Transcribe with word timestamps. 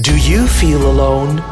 Do 0.00 0.16
you 0.16 0.46
feel 0.46 0.90
alone? 0.90 1.42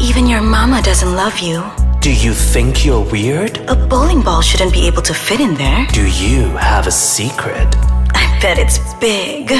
Even 0.00 0.28
your 0.28 0.40
mama 0.40 0.80
doesn't 0.82 1.16
love 1.16 1.40
you. 1.40 1.64
Do 2.00 2.12
you 2.12 2.32
think 2.32 2.84
you're 2.86 3.04
weird? 3.04 3.58
A 3.68 3.74
bowling 3.74 4.22
ball 4.22 4.40
shouldn't 4.40 4.72
be 4.72 4.86
able 4.86 5.02
to 5.02 5.12
fit 5.12 5.40
in 5.40 5.54
there. 5.54 5.84
Do 5.92 6.06
you 6.06 6.42
have 6.58 6.86
a 6.86 6.92
secret? 6.92 7.66
I 8.14 8.38
bet 8.40 8.56
it's 8.56 8.78
big. 9.00 9.50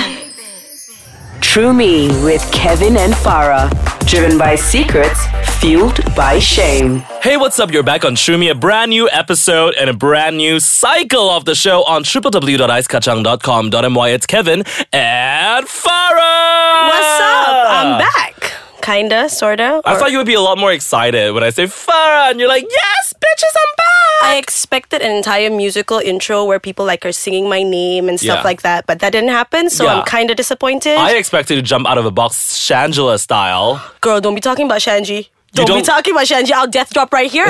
True 1.58 1.72
Me 1.72 2.06
with 2.22 2.48
Kevin 2.52 2.96
and 2.96 3.12
Farah. 3.12 3.68
Driven 4.06 4.38
by 4.38 4.54
secrets, 4.54 5.26
fueled 5.58 5.98
by 6.14 6.38
shame. 6.38 6.98
Hey, 7.20 7.36
what's 7.36 7.58
up? 7.58 7.72
You're 7.72 7.82
back 7.82 8.04
on 8.04 8.14
Shumi, 8.14 8.48
a 8.48 8.54
brand 8.54 8.90
new 8.90 9.08
episode 9.10 9.74
and 9.74 9.90
a 9.90 9.92
brand 9.92 10.36
new 10.36 10.60
cycle 10.60 11.28
of 11.28 11.46
the 11.46 11.56
show 11.56 11.82
on 11.82 12.04
www.icekachang.com.my. 12.04 14.08
It's 14.10 14.26
Kevin 14.26 14.62
and 14.92 15.66
Farah. 15.66 16.88
What's 16.90 17.20
up? 17.22 17.66
I'm 17.66 17.98
back. 17.98 18.52
Kinda, 18.80 19.28
sorta. 19.28 19.82
I 19.84 19.94
or- 19.94 19.98
thought 19.98 20.12
you 20.12 20.18
would 20.18 20.28
be 20.28 20.34
a 20.34 20.40
lot 20.40 20.58
more 20.58 20.70
excited 20.70 21.34
when 21.34 21.42
I 21.42 21.50
say 21.50 21.64
Farah, 21.64 22.30
and 22.30 22.38
you're 22.38 22.48
like, 22.48 22.66
yes, 22.70 23.14
bitches, 23.14 23.52
I'm 23.56 23.74
back. 23.76 23.87
I 24.22 24.36
expected 24.36 25.00
an 25.02 25.10
entire 25.14 25.50
musical 25.50 25.98
intro 25.98 26.44
where 26.44 26.58
people 26.58 26.84
like 26.84 27.04
are 27.06 27.12
singing 27.12 27.48
my 27.48 27.62
name 27.62 28.08
and 28.08 28.18
stuff 28.18 28.38
Yeah. 28.38 28.42
like 28.42 28.62
that, 28.62 28.86
but 28.86 28.98
that 29.00 29.12
didn't 29.12 29.30
happen, 29.30 29.70
so 29.70 29.84
Yeah. 29.84 29.94
I'm 30.00 30.04
kinda 30.04 30.34
disappointed. 30.34 30.96
I 30.98 31.12
expected 31.12 31.56
to 31.56 31.62
jump 31.62 31.86
out 31.86 31.98
of 31.98 32.04
a 32.06 32.10
box 32.10 32.54
Shangela 32.58 33.18
style. 33.20 33.80
Girl, 34.00 34.20
don't 34.20 34.34
be 34.34 34.40
talking 34.40 34.66
about 34.66 34.80
Shanji. 34.80 35.28
Don't, 35.54 35.66
be 35.66 35.72
don't- 35.72 35.84
talking 35.84 36.12
about 36.14 36.26
Shanji. 36.26 36.52
I'll 36.52 36.66
death 36.66 36.92
drop 36.92 37.12
right 37.12 37.30
here. 37.30 37.46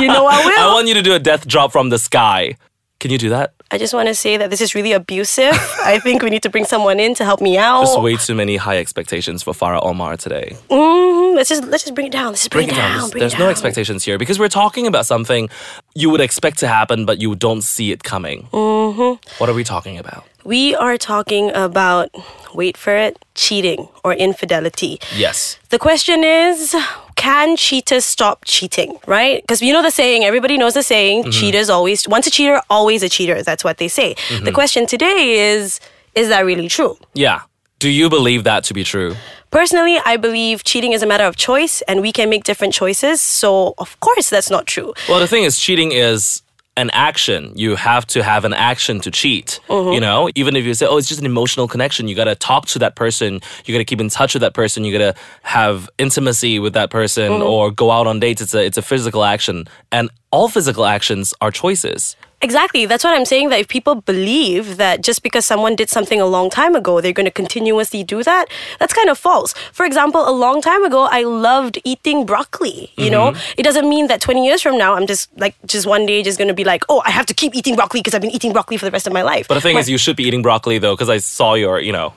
you 0.00 0.06
know 0.06 0.26
I 0.26 0.38
will. 0.44 0.58
I 0.60 0.72
want 0.72 0.86
you 0.88 0.94
to 0.94 1.02
do 1.02 1.14
a 1.14 1.18
death 1.18 1.46
drop 1.48 1.72
from 1.72 1.88
the 1.88 1.98
sky. 1.98 2.56
Can 3.02 3.10
you 3.10 3.18
do 3.18 3.30
that? 3.30 3.52
I 3.72 3.78
just 3.78 3.92
want 3.94 4.06
to 4.06 4.14
say 4.14 4.36
that 4.36 4.48
this 4.50 4.60
is 4.60 4.76
really 4.76 4.92
abusive. 4.92 5.54
I 5.84 5.98
think 5.98 6.22
we 6.22 6.30
need 6.30 6.44
to 6.44 6.48
bring 6.48 6.64
someone 6.64 7.00
in 7.00 7.16
to 7.16 7.24
help 7.24 7.40
me 7.40 7.58
out. 7.58 7.80
Just 7.80 8.00
way 8.00 8.14
too 8.14 8.36
many 8.36 8.56
high 8.56 8.78
expectations 8.78 9.42
for 9.42 9.52
Farah 9.52 9.84
Omar 9.84 10.16
today. 10.16 10.54
Mhm. 10.70 11.34
Let's 11.34 11.48
just 11.48 11.64
let's 11.64 11.82
just 11.82 11.96
bring 11.96 12.06
it 12.06 12.12
down. 12.12 12.28
Let's 12.28 12.42
just 12.42 12.52
bring, 12.52 12.68
Bring 12.68 12.78
it 12.78 12.80
down. 12.80 12.92
There's, 12.92 13.10
Bring 13.10 13.20
there's 13.22 13.34
it 13.34 13.40
no 13.40 13.48
expectations 13.48 14.04
here 14.04 14.18
because 14.18 14.38
we're 14.38 14.54
talking 14.62 14.86
about 14.86 15.04
something 15.04 15.50
you 15.96 16.10
would 16.10 16.20
expect 16.20 16.58
to 16.60 16.68
happen, 16.68 17.04
but 17.04 17.20
you 17.20 17.34
don't 17.34 17.62
see 17.62 17.90
it 17.90 18.04
coming. 18.04 18.46
Mm-hmm. 18.52 19.18
What 19.38 19.50
are 19.50 19.54
we 19.54 19.64
talking 19.64 19.98
about? 19.98 20.24
We 20.44 20.76
are 20.76 20.96
talking 20.96 21.50
about 21.54 22.10
wait 22.54 22.76
for 22.76 22.96
it, 22.96 23.16
cheating 23.34 23.88
or 24.04 24.14
infidelity. 24.14 25.00
Yes. 25.16 25.58
The 25.70 25.78
question 25.80 26.22
is 26.22 26.76
can 27.22 27.54
cheaters 27.56 28.04
stop 28.04 28.44
cheating, 28.44 28.98
right? 29.06 29.44
Because 29.44 29.62
you 29.62 29.72
know 29.72 29.80
the 29.80 29.92
saying, 29.92 30.24
everybody 30.24 30.56
knows 30.58 30.74
the 30.74 30.82
saying, 30.82 31.22
mm-hmm. 31.22 31.30
cheaters 31.30 31.70
always, 31.70 32.08
once 32.08 32.26
a 32.26 32.32
cheater, 32.32 32.60
always 32.68 33.04
a 33.04 33.08
cheater. 33.08 33.44
That's 33.44 33.62
what 33.62 33.78
they 33.78 33.86
say. 33.86 34.14
The 34.14 34.20
mm-hmm. 34.20 34.54
question 34.54 34.86
today 34.86 35.52
is, 35.52 35.78
is 36.16 36.26
that 36.30 36.40
really 36.40 36.66
true? 36.66 36.98
Yeah. 37.14 37.42
Do 37.78 37.88
you 37.88 38.10
believe 38.10 38.42
that 38.42 38.64
to 38.64 38.74
be 38.74 38.82
true? 38.82 39.14
Personally, 39.52 39.98
I 40.04 40.16
believe 40.16 40.64
cheating 40.64 40.92
is 40.94 41.02
a 41.04 41.06
matter 41.06 41.24
of 41.24 41.36
choice 41.36 41.80
and 41.82 42.00
we 42.00 42.10
can 42.10 42.28
make 42.28 42.42
different 42.42 42.74
choices. 42.74 43.20
So, 43.20 43.74
of 43.78 44.00
course, 44.00 44.28
that's 44.28 44.50
not 44.50 44.66
true. 44.66 44.92
Well, 45.08 45.20
the 45.20 45.28
thing 45.28 45.44
is, 45.44 45.60
cheating 45.60 45.92
is 45.92 46.42
an 46.76 46.90
action. 46.90 47.52
You 47.54 47.76
have 47.76 48.06
to 48.08 48.22
have 48.22 48.44
an 48.44 48.54
action 48.54 49.00
to 49.00 49.10
cheat. 49.10 49.60
You 49.68 49.74
uh-huh. 49.74 49.98
know, 49.98 50.30
even 50.34 50.56
if 50.56 50.64
you 50.64 50.74
say, 50.74 50.86
oh, 50.86 50.96
it's 50.96 51.08
just 51.08 51.20
an 51.20 51.26
emotional 51.26 51.68
connection, 51.68 52.08
you 52.08 52.14
got 52.14 52.24
to 52.24 52.34
talk 52.34 52.66
to 52.68 52.78
that 52.78 52.96
person. 52.96 53.40
You 53.64 53.74
got 53.74 53.78
to 53.78 53.84
keep 53.84 54.00
in 54.00 54.08
touch 54.08 54.34
with 54.34 54.40
that 54.40 54.54
person. 54.54 54.84
You 54.84 54.98
got 54.98 55.14
to 55.14 55.20
have 55.42 55.90
intimacy 55.98 56.58
with 56.58 56.72
that 56.74 56.90
person 56.90 57.32
uh-huh. 57.32 57.44
or 57.44 57.70
go 57.70 57.90
out 57.90 58.06
on 58.06 58.20
dates. 58.20 58.40
It's 58.40 58.54
a, 58.54 58.64
it's 58.64 58.78
a 58.78 58.82
physical 58.82 59.24
action. 59.24 59.66
And 59.90 60.10
all 60.30 60.48
physical 60.48 60.86
actions 60.86 61.34
are 61.40 61.50
choices. 61.50 62.16
Exactly. 62.42 62.86
That's 62.86 63.04
what 63.04 63.14
I'm 63.14 63.24
saying. 63.24 63.50
That 63.50 63.60
if 63.60 63.68
people 63.68 63.94
believe 63.94 64.76
that 64.76 65.00
just 65.02 65.22
because 65.22 65.46
someone 65.46 65.76
did 65.76 65.88
something 65.88 66.20
a 66.20 66.26
long 66.26 66.50
time 66.50 66.74
ago, 66.74 67.00
they're 67.00 67.12
going 67.12 67.24
to 67.26 67.30
continuously 67.30 68.02
do 68.02 68.22
that, 68.24 68.46
that's 68.80 68.92
kind 68.92 69.08
of 69.08 69.16
false. 69.18 69.54
For 69.72 69.86
example, 69.86 70.28
a 70.28 70.32
long 70.32 70.60
time 70.60 70.84
ago, 70.84 71.08
I 71.10 71.22
loved 71.22 71.78
eating 71.84 72.26
broccoli. 72.26 72.90
You 72.96 73.10
know, 73.10 73.22
Mm-hmm. 73.32 73.54
it 73.60 73.62
doesn't 73.62 73.88
mean 73.88 74.08
that 74.08 74.20
20 74.20 74.44
years 74.44 74.60
from 74.62 74.76
now, 74.76 74.94
I'm 74.94 75.06
just 75.06 75.30
like, 75.38 75.54
just 75.66 75.86
one 75.86 76.04
day, 76.06 76.22
just 76.24 76.36
going 76.38 76.48
to 76.48 76.54
be 76.54 76.64
like, 76.64 76.82
oh, 76.88 77.00
I 77.06 77.10
have 77.10 77.26
to 77.26 77.34
keep 77.34 77.54
eating 77.54 77.76
broccoli 77.76 78.00
because 78.00 78.14
I've 78.14 78.20
been 78.22 78.32
eating 78.32 78.52
broccoli 78.52 78.76
for 78.76 78.84
the 78.84 78.90
rest 78.90 79.06
of 79.06 79.12
my 79.12 79.22
life. 79.22 79.46
But 79.48 79.54
the 79.54 79.60
thing 79.60 79.74
My- 79.74 79.80
is, 79.80 79.88
you 79.88 79.96
should 79.98 80.16
be 80.16 80.24
eating 80.24 80.42
broccoli 80.42 80.78
though, 80.78 80.94
because 80.94 81.08
I 81.08 81.18
saw 81.18 81.54
your, 81.54 81.78
you 81.80 81.92
know, 81.92 82.12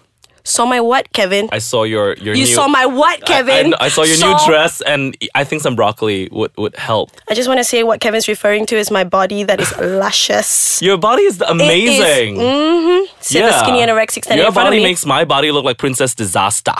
saw 0.45 0.65
my 0.65 0.79
what, 0.79 1.11
Kevin? 1.11 1.49
I 1.51 1.59
saw 1.59 1.83
your 1.83 2.13
your 2.15 2.33
you 2.35 2.45
new. 2.45 2.55
saw 2.55 2.67
my 2.69 2.85
what, 2.85 3.25
Kevin? 3.25 3.73
I, 3.73 3.85
I 3.85 3.89
saw 3.89 4.03
your 4.03 4.15
Saw- 4.15 4.31
new 4.31 4.45
dress, 4.47 4.79
and 4.81 5.17
I 5.35 5.43
think 5.43 5.61
some 5.61 5.75
broccoli 5.75 6.29
would 6.31 6.51
would 6.57 6.75
help. 6.77 7.11
I 7.29 7.33
just 7.33 7.49
want 7.49 7.59
to 7.59 7.63
say 7.65 7.83
what 7.83 7.99
Kevin's 7.99 8.27
referring 8.29 8.65
to 8.67 8.75
is 8.77 8.89
my 8.89 9.03
body 9.03 9.43
that 9.43 9.59
is 9.59 9.75
luscious. 9.77 10.81
Your 10.87 10.97
body 10.97 11.23
is 11.23 11.41
amazing. 11.41 12.37
See 13.19 13.41
the 13.41 13.51
skinny 13.59 13.79
anorexic 13.83 14.23
standing 14.23 14.37
Your 14.39 14.47
in 14.47 14.53
front 14.53 14.67
of 14.67 14.71
body 14.71 14.77
me. 14.77 14.83
makes 14.83 15.05
my 15.05 15.25
body 15.25 15.51
look 15.51 15.65
like 15.65 15.77
Princess 15.77 16.15
Disaster. 16.15 16.73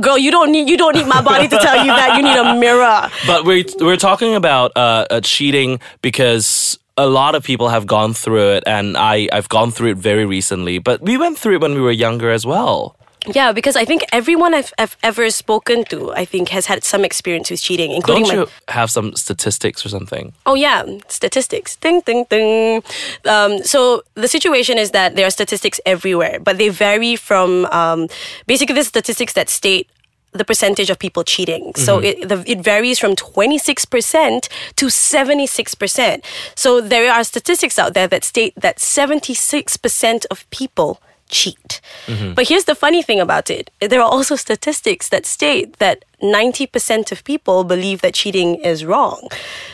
Girl, 0.00 0.16
you 0.16 0.30
don't 0.30 0.50
need 0.52 0.70
you 0.70 0.78
don't 0.78 0.94
need 0.96 1.06
my 1.06 1.20
body 1.20 1.48
to 1.48 1.56
tell 1.58 1.76
you 1.84 1.92
that. 1.92 2.16
You 2.16 2.22
need 2.22 2.38
a 2.38 2.54
mirror. 2.58 3.10
But 3.26 3.44
we're 3.44 3.64
we're 3.80 3.98
talking 3.98 4.34
about 4.34 4.72
uh, 4.74 5.04
uh, 5.10 5.20
cheating 5.20 5.80
because 6.00 6.78
a 6.96 7.06
lot 7.06 7.34
of 7.34 7.42
people 7.44 7.68
have 7.68 7.86
gone 7.86 8.14
through 8.14 8.52
it, 8.52 8.64
and 8.66 8.96
I 8.96 9.28
I've 9.32 9.48
gone 9.48 9.70
through 9.70 9.90
it 9.90 9.96
very 9.98 10.24
recently. 10.24 10.78
But 10.78 11.02
we 11.02 11.16
went 11.16 11.38
through 11.38 11.56
it 11.56 11.60
when 11.60 11.74
we 11.74 11.80
were 11.80 11.92
younger 11.92 12.30
as 12.30 12.44
well. 12.46 12.96
Yeah, 13.26 13.52
because 13.52 13.76
I 13.76 13.84
think 13.84 14.02
everyone 14.10 14.52
I've, 14.52 14.72
I've 14.78 14.96
ever 15.04 15.30
spoken 15.30 15.84
to, 15.84 16.12
I 16.12 16.24
think, 16.24 16.48
has 16.48 16.66
had 16.66 16.82
some 16.82 17.04
experience 17.04 17.52
with 17.52 17.62
cheating, 17.62 17.92
including 17.92 18.24
Don't 18.24 18.36
my. 18.36 18.42
you 18.42 18.48
have 18.66 18.90
some 18.90 19.14
statistics 19.14 19.86
or 19.86 19.90
something? 19.90 20.32
Oh 20.44 20.54
yeah, 20.54 20.84
statistics. 21.06 21.76
Ding 21.76 22.00
ding 22.04 22.26
ding. 22.28 22.82
Um, 23.24 23.62
so 23.62 24.02
the 24.14 24.26
situation 24.26 24.76
is 24.76 24.90
that 24.90 25.14
there 25.14 25.24
are 25.24 25.30
statistics 25.30 25.80
everywhere, 25.86 26.40
but 26.40 26.58
they 26.58 26.68
vary 26.68 27.14
from 27.14 27.66
um, 27.66 28.08
basically 28.46 28.74
the 28.74 28.84
statistics 28.84 29.34
that 29.34 29.48
state 29.48 29.88
the 30.32 30.44
percentage 30.44 30.90
of 30.90 30.98
people 30.98 31.24
cheating. 31.24 31.74
So 31.74 31.98
mm-hmm. 31.98 32.22
it 32.22 32.28
the, 32.28 32.50
it 32.50 32.60
varies 32.60 32.98
from 32.98 33.14
26% 33.14 34.48
to 34.76 34.86
76%. 34.86 36.24
So 36.54 36.80
there 36.80 37.12
are 37.12 37.24
statistics 37.24 37.78
out 37.78 37.94
there 37.94 38.08
that 38.08 38.24
state 38.24 38.54
that 38.56 38.78
76% 38.78 40.26
of 40.30 40.48
people 40.50 41.00
cheat. 41.32 41.80
Mm-hmm. 42.06 42.34
But 42.34 42.48
here's 42.48 42.64
the 42.64 42.74
funny 42.74 43.02
thing 43.02 43.18
about 43.18 43.50
it. 43.50 43.70
There 43.80 44.00
are 44.00 44.08
also 44.08 44.36
statistics 44.36 45.08
that 45.08 45.26
state 45.26 45.78
that 45.78 46.04
90% 46.22 47.10
of 47.10 47.24
people 47.24 47.64
believe 47.64 48.02
that 48.02 48.14
cheating 48.14 48.56
is 48.56 48.84
wrong. 48.84 49.28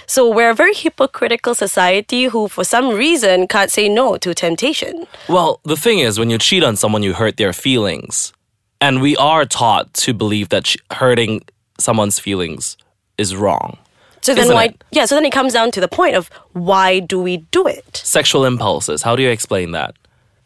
So 0.06 0.30
we're 0.30 0.50
a 0.50 0.54
very 0.54 0.72
hypocritical 0.72 1.54
society 1.54 2.24
who 2.24 2.48
for 2.48 2.64
some 2.64 2.88
reason 2.88 3.46
can't 3.48 3.70
say 3.70 3.88
no 3.88 4.16
to 4.18 4.32
temptation. 4.32 5.06
Well, 5.28 5.60
the 5.64 5.76
thing 5.76 5.98
is, 5.98 6.18
when 6.18 6.30
you 6.30 6.38
cheat 6.38 6.64
on 6.64 6.76
someone, 6.76 7.02
you 7.02 7.12
hurt 7.12 7.36
their 7.36 7.52
feelings, 7.52 8.32
and 8.80 9.00
we 9.00 9.16
are 9.16 9.44
taught 9.44 9.92
to 9.94 10.14
believe 10.14 10.48
that 10.50 10.74
hurting 10.92 11.42
someone's 11.78 12.18
feelings 12.18 12.76
is 13.16 13.34
wrong. 13.34 13.78
So 14.20 14.34
then 14.34 14.52
why 14.52 14.66
it? 14.66 14.84
yeah, 14.90 15.06
so 15.06 15.14
then 15.14 15.24
it 15.24 15.32
comes 15.32 15.52
down 15.52 15.70
to 15.72 15.80
the 15.80 15.88
point 15.88 16.16
of 16.16 16.28
why 16.52 17.00
do 17.00 17.20
we 17.20 17.38
do 17.50 17.66
it? 17.66 18.00
Sexual 18.04 18.44
impulses. 18.44 19.02
How 19.02 19.16
do 19.16 19.22
you 19.22 19.30
explain 19.30 19.70
that? 19.72 19.94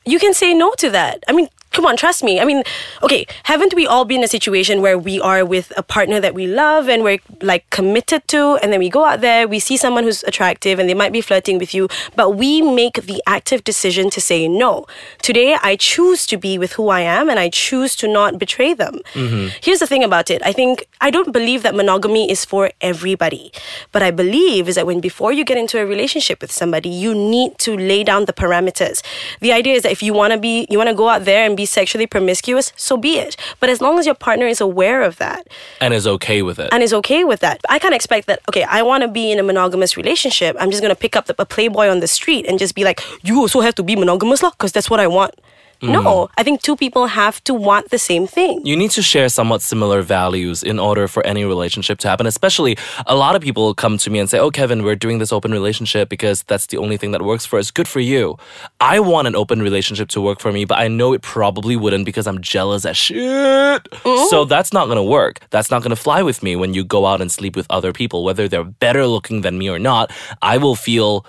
you 0.05 0.19
can 0.19 0.35
say 0.35 0.55
no 0.55 0.73
to 0.75 0.91
that. 0.91 1.23
I 1.29 1.33
mean, 1.33 1.49
come 1.73 1.87
on, 1.87 1.97
trust 1.97 2.23
me. 2.23 2.41
I 2.41 2.45
mean, 2.45 2.63
okay, 3.03 3.27
haven't 3.45 3.75
we 3.75 3.87
all 3.87 4.05
been 4.05 4.19
in 4.19 4.25
a 4.25 4.29
situation 4.29 4.81
where 4.83 4.99
we 4.99 5.21
are 5.21 5.45
with 5.45 5.73
a 5.77 5.83
partner 5.83 6.21
that 6.21 6.35
we 6.35 6.47
love 6.47 6.89
and 6.89 7.03
we're 7.03 7.19
like 7.41 7.69
committed 7.71 8.27
to, 8.29 8.59
and 8.63 8.73
then 8.73 8.79
we 8.81 8.89
go 8.89 9.05
out 9.05 9.21
there, 9.21 9.49
we 9.49 9.59
see 9.59 9.77
someone 9.77 10.05
who's 10.05 10.23
attractive 10.25 10.79
and 10.79 10.89
they 10.89 10.95
might 10.95 11.13
be 11.13 11.21
flirting 11.21 11.59
with 11.59 11.75
you, 11.75 11.89
but 12.15 12.31
we 12.31 12.61
make 12.63 13.03
the 13.07 13.23
active 13.27 13.65
decision 13.65 14.11
to 14.11 14.21
say 14.21 14.49
no. 14.49 14.87
Today, 15.23 15.57
I 15.63 15.77
choose 15.77 16.27
to 16.27 16.37
be 16.37 16.59
with 16.59 16.75
who 16.75 16.89
I 16.89 17.01
am 17.01 17.29
and 17.29 17.39
I 17.39 17.49
choose 17.49 17.97
to 17.97 18.09
not 18.09 18.39
betray 18.39 18.75
them. 18.75 19.01
Mm-hmm. 19.15 19.49
Here's 19.63 19.81
the 19.81 19.87
thing 19.87 20.05
about 20.05 20.31
it 20.31 20.43
I 20.45 20.53
think 20.53 20.87
I 21.01 21.11
don't 21.11 21.33
believe 21.33 21.63
that 21.63 21.75
monogamy 21.75 22.31
is 22.31 22.45
for 22.45 22.71
everybody, 22.81 23.53
but 23.93 24.03
I 24.03 24.11
believe 24.11 24.69
is 24.69 24.75
that 24.77 24.87
when 24.87 25.01
before 25.01 25.33
you 25.33 25.45
get 25.45 25.57
into 25.57 25.81
a 25.81 25.87
relationship 25.87 26.41
with 26.41 26.53
somebody, 26.53 26.89
you 26.89 27.15
need 27.15 27.59
to 27.59 27.77
lay 27.77 28.05
down 28.05 28.27
the 28.27 28.33
parameters. 28.33 29.03
The 29.41 29.53
idea 29.53 29.75
is 29.75 29.83
that 29.83 29.93
if 29.93 30.03
you 30.03 30.13
want 30.13 30.33
to 30.33 30.39
be, 30.39 30.67
you 30.71 30.79
want 30.79 30.91
to 30.91 30.95
go 30.95 31.09
out 31.09 31.25
there 31.25 31.45
and 31.45 31.57
be 31.57 31.62
sexually 31.67 32.07
promiscuous, 32.07 32.73
so 32.77 32.97
be 32.97 33.19
it. 33.19 33.37
But 33.61 33.71
as 33.71 33.81
long 33.81 33.99
as 33.99 34.07
your 34.07 34.15
partner 34.15 34.47
is 34.47 34.61
aware 34.61 35.03
of 35.03 35.17
that 35.19 35.47
And 35.81 35.93
is 35.95 36.07
okay 36.07 36.43
with 36.43 36.59
it. 36.59 36.69
and 36.73 36.83
is 36.83 36.93
okay 36.93 37.25
with 37.25 37.41
that, 37.41 37.61
I 37.69 37.79
can't 37.79 37.95
expect 37.95 38.27
that. 38.27 38.41
Okay, 38.49 38.65
I 38.65 38.83
want 38.83 39.03
to 39.03 39.09
be 39.09 39.31
in 39.33 39.39
a 39.39 39.43
monogamous 39.43 39.97
relationship. 39.97 40.57
I'm 40.59 40.71
just 40.71 40.83
gonna 40.83 40.95
pick 40.95 41.17
up 41.17 41.27
the, 41.27 41.35
a 41.39 41.47
playboy 41.47 41.89
on 41.89 42.01
the 42.01 42.07
street 42.09 42.47
and 42.47 42.59
just 42.59 42.75
be 42.75 42.85
like, 42.85 43.01
you 43.23 43.39
also 43.39 43.61
have 43.61 43.75
to 43.77 43.83
be 43.83 43.97
monogamous, 43.97 44.43
lah, 44.43 44.51
because 44.51 44.73
that's 44.73 44.91
what 44.91 45.01
I 45.01 45.07
want. 45.07 45.35
No, 45.83 46.03
mm-hmm. 46.03 46.33
I 46.39 46.43
think 46.43 46.63
two 46.63 46.77
people 46.77 47.07
have 47.07 47.43
to 47.45 47.55
want 47.55 47.91
the 47.91 47.99
same 47.99 48.27
thing. 48.27 48.65
you 48.65 48.77
need 48.77 48.93
to 48.93 49.03
share 49.03 49.29
somewhat 49.29 49.63
similar 49.63 50.01
values 50.03 50.63
in 50.63 50.79
order 50.79 51.09
for 51.09 51.25
any 51.27 51.45
relationship 51.45 51.99
to 51.99 52.09
happen. 52.09 52.27
Especially, 52.27 52.77
a 53.07 53.17
lot 53.17 53.35
of 53.35 53.43
people 53.43 53.75
come 53.75 53.99
to 53.99 54.11
me 54.11 54.19
and 54.19 54.31
say, 54.31 54.39
Oh, 54.39 54.51
Kevin, 54.51 54.83
we're 54.85 54.97
doing 54.97 55.19
this 55.19 55.33
open 55.33 55.51
relationship 55.53 56.09
because 56.09 56.43
that's 56.45 56.67
the 56.67 56.79
only 56.79 56.97
thing 56.97 57.11
that 57.13 57.23
works 57.23 57.45
for 57.45 57.59
us. 57.59 57.71
Good 57.71 57.89
for 57.89 58.01
you. 58.01 58.37
I 58.81 59.01
want 59.01 59.27
an 59.27 59.35
open 59.35 59.61
relationship 59.61 60.09
to 60.11 60.21
work 60.21 60.41
for 60.41 60.53
me, 60.53 60.65
but 60.65 60.79
I 60.79 60.89
know 60.89 61.13
it 61.13 61.23
probably 61.23 61.77
wouldn't 61.77 62.05
because 62.05 62.27
I'm 62.27 62.41
jealous 62.41 62.85
as 62.85 62.97
shit. 62.97 63.83
Mm-hmm. 63.83 64.29
So 64.31 64.45
that's 64.45 64.73
not 64.73 64.87
gonna 64.89 65.03
work. 65.05 65.41
That's 65.51 65.71
not 65.71 65.83
gonna 65.83 65.97
fly 65.97 66.23
with 66.23 66.43
me 66.43 66.57
when 66.57 66.75
you 66.75 66.85
go 66.85 67.07
out 67.07 67.21
and 67.21 67.31
sleep 67.31 67.57
with 67.57 67.67
other 67.71 67.93
people, 67.93 68.25
whether 68.25 68.49
they're 68.49 68.65
better 68.65 69.07
looking 69.07 69.41
than 69.41 69.59
me 69.59 69.69
or 69.69 69.79
not. 69.79 70.11
I 70.41 70.59
will 70.59 70.77
feel 70.77 71.27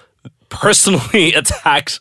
personally 0.53 1.33
attacked. 1.41 1.99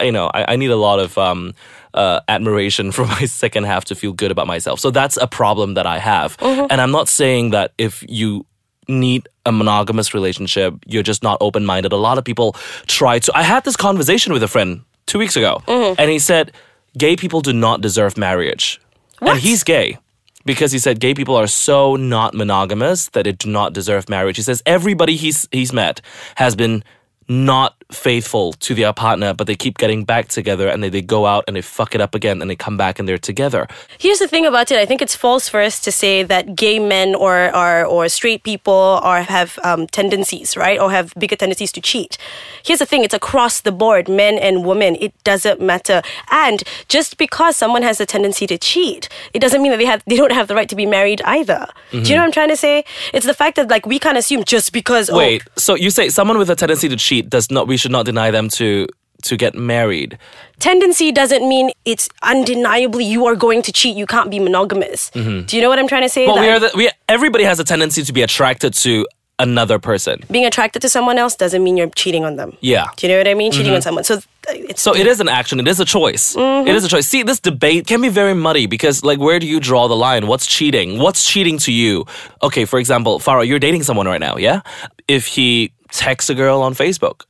You 0.00 0.12
know, 0.12 0.30
I, 0.34 0.52
I 0.52 0.56
need 0.56 0.70
a 0.70 0.76
lot 0.76 0.98
of 0.98 1.16
um, 1.16 1.54
uh, 1.94 2.20
admiration 2.28 2.92
for 2.92 3.04
my 3.16 3.24
second 3.24 3.64
half 3.64 3.86
to 3.86 3.94
feel 3.94 4.12
good 4.12 4.30
about 4.30 4.46
myself. 4.46 4.80
So 4.80 4.90
that's 4.90 5.16
a 5.16 5.26
problem 5.26 5.74
that 5.74 5.86
I 5.86 5.98
have. 5.98 6.36
And 6.70 6.80
I'm 6.80 6.90
not 6.90 7.08
saying 7.08 7.50
that 7.50 7.72
if 7.78 8.04
you 8.08 8.44
need 8.88 9.28
a 9.46 9.52
monogamous 9.52 10.12
relationship, 10.12 10.74
you're 10.86 11.02
just 11.02 11.22
not 11.22 11.38
open 11.40 11.64
minded. 11.64 11.92
A 11.92 11.96
lot 11.96 12.18
of 12.18 12.24
people 12.24 12.52
try 12.86 13.18
to. 13.20 13.32
I 13.34 13.42
had 13.42 13.64
this 13.64 13.76
conversation 13.76 14.32
with 14.32 14.42
a 14.42 14.48
friend 14.48 14.82
two 15.06 15.18
weeks 15.18 15.36
ago, 15.36 15.62
and 15.98 16.10
he 16.10 16.18
said, 16.18 16.52
gay 16.98 17.16
people 17.16 17.40
do 17.40 17.52
not 17.52 17.80
deserve 17.80 18.16
marriage. 18.18 18.80
And 19.20 19.38
he's 19.38 19.64
gay. 19.64 19.98
Because 20.46 20.72
he 20.72 20.78
said 20.78 21.00
gay 21.00 21.14
people 21.14 21.36
are 21.36 21.46
so 21.46 21.96
not 21.96 22.34
monogamous 22.34 23.08
that 23.10 23.24
they 23.24 23.32
do 23.32 23.48
not 23.48 23.72
deserve 23.72 24.10
marriage. 24.10 24.36
He 24.36 24.42
says 24.42 24.62
everybody 24.66 25.16
he's 25.16 25.48
he's 25.50 25.72
met 25.72 26.02
has 26.34 26.54
been 26.54 26.84
not 27.28 27.74
faithful 27.90 28.52
to 28.54 28.74
their 28.74 28.92
partner, 28.92 29.32
but 29.32 29.46
they 29.46 29.54
keep 29.54 29.78
getting 29.78 30.04
back 30.04 30.28
together 30.28 30.68
and 30.68 30.82
they, 30.82 30.88
they 30.88 31.02
go 31.02 31.26
out 31.26 31.44
and 31.46 31.56
they 31.56 31.62
fuck 31.62 31.94
it 31.94 32.00
up 32.00 32.14
again 32.14 32.40
and 32.40 32.50
they 32.50 32.56
come 32.56 32.76
back 32.76 32.98
and 32.98 33.08
they're 33.08 33.18
together. 33.18 33.66
Here's 33.98 34.18
the 34.18 34.28
thing 34.28 34.44
about 34.44 34.70
it. 34.70 34.78
I 34.78 34.86
think 34.86 35.00
it's 35.00 35.14
false 35.14 35.48
for 35.48 35.60
us 35.60 35.80
to 35.80 35.92
say 35.92 36.22
that 36.22 36.54
gay 36.54 36.78
men 36.78 37.14
or 37.14 37.54
or, 37.54 37.84
or 37.84 38.08
straight 38.08 38.42
people 38.42 39.00
are 39.02 39.22
have 39.22 39.58
um, 39.62 39.86
tendencies, 39.86 40.56
right, 40.56 40.78
or 40.78 40.90
have 40.90 41.14
bigger 41.18 41.36
tendencies 41.36 41.72
to 41.72 41.80
cheat. 41.80 42.18
Here's 42.64 42.80
the 42.80 42.86
thing. 42.86 43.04
It's 43.04 43.14
across 43.14 43.60
the 43.60 43.72
board, 43.72 44.08
men 44.08 44.38
and 44.38 44.64
women. 44.64 44.96
It 45.00 45.12
doesn't 45.24 45.60
matter. 45.60 46.02
And 46.30 46.62
just 46.88 47.16
because 47.16 47.56
someone 47.56 47.82
has 47.82 48.00
a 48.00 48.06
tendency 48.06 48.46
to 48.48 48.58
cheat, 48.58 49.08
it 49.32 49.40
doesn't 49.40 49.62
mean 49.62 49.70
that 49.70 49.78
they 49.78 49.84
have 49.84 50.02
they 50.06 50.16
don't 50.16 50.32
have 50.32 50.48
the 50.48 50.54
right 50.54 50.68
to 50.68 50.76
be 50.76 50.86
married 50.86 51.22
either. 51.22 51.66
Do 51.90 51.98
you 51.98 52.16
know 52.16 52.22
what 52.22 52.26
I'm 52.26 52.32
trying 52.32 52.48
to 52.48 52.56
say? 52.56 52.84
It's 53.12 53.26
the 53.26 53.34
fact 53.34 53.56
that 53.56 53.68
like 53.68 53.86
we 53.86 53.98
can't 53.98 54.18
assume 54.18 54.44
just 54.44 54.72
because. 54.72 55.08
oh, 55.08 55.16
Wait, 55.16 55.42
so 55.56 55.74
you 55.74 55.90
say 55.90 56.08
someone 56.08 56.38
with 56.38 56.50
a 56.50 56.56
tendency 56.56 56.88
to 56.88 56.96
cheat 56.96 57.13
does 57.22 57.50
not 57.50 57.66
we 57.66 57.76
should 57.76 57.92
not 57.92 58.06
deny 58.06 58.30
them 58.30 58.48
to 58.50 58.86
to 59.22 59.36
get 59.36 59.54
married. 59.54 60.18
tendency 60.58 61.10
doesn't 61.10 61.48
mean 61.48 61.70
it's 61.84 62.08
undeniably 62.22 63.04
you 63.04 63.24
are 63.26 63.34
going 63.34 63.62
to 63.62 63.72
cheat. 63.72 63.96
You 63.96 64.06
can't 64.06 64.30
be 64.30 64.38
monogamous. 64.38 65.10
Do 65.10 65.46
you 65.48 65.62
know 65.62 65.70
what 65.70 65.78
I'm 65.78 65.88
trying 65.88 66.02
to 66.02 66.08
say? 66.08 66.26
Mm-hmm. 66.26 66.32
Well, 66.34 66.42
we 66.42 66.50
are 66.50 66.60
the, 66.60 66.70
we 66.76 66.90
everybody 67.08 67.44
has 67.44 67.58
a 67.58 67.64
tendency 67.64 68.02
to 68.02 68.12
be 68.12 68.22
attracted 68.22 68.74
to 68.74 69.06
another 69.38 69.78
person. 69.78 70.22
being 70.30 70.46
attracted 70.46 70.80
to 70.80 70.88
someone 70.88 71.18
else 71.18 71.34
doesn't 71.34 71.62
mean 71.64 71.76
you're 71.76 71.90
cheating 71.90 72.24
on 72.24 72.36
them. 72.36 72.56
Yeah. 72.60 72.84
Mm-hmm. 72.84 72.94
Do 72.96 73.06
you 73.06 73.12
know 73.12 73.18
what 73.18 73.28
I 73.28 73.34
mean? 73.34 73.50
Cheating 73.52 73.74
on 73.74 73.82
someone. 73.82 74.04
So 74.04 74.20
it's 74.48 74.82
So 74.82 74.94
it 74.94 75.06
is 75.06 75.20
an 75.20 75.28
action. 75.28 75.58
It 75.58 75.66
is 75.66 75.80
a 75.80 75.84
choice. 75.84 76.36
It 76.36 76.68
is 76.68 76.84
a 76.84 76.88
choice. 76.88 77.08
See, 77.08 77.22
this 77.22 77.40
debate 77.40 77.86
can 77.86 78.00
be 78.00 78.10
very 78.10 78.34
muddy 78.34 78.66
because, 78.66 79.02
like, 79.02 79.18
where 79.18 79.38
do 79.38 79.46
you 79.46 79.58
draw 79.58 79.88
the 79.88 79.96
line? 79.96 80.26
What's 80.26 80.46
cheating? 80.46 80.98
What's 80.98 81.26
cheating 81.26 81.58
to 81.58 81.72
you? 81.72 82.04
Okay, 82.42 82.64
for 82.64 82.78
example, 82.78 83.18
Farah, 83.18 83.46
you're 83.46 83.58
dating 83.58 83.82
someone 83.82 84.06
right 84.06 84.20
now, 84.20 84.36
yeah? 84.36 84.60
If 85.08 85.26
he 85.26 85.72
texts 85.94 86.28
a 86.30 86.34
girl 86.34 86.60
on 86.62 86.74
Facebook, 86.74 87.22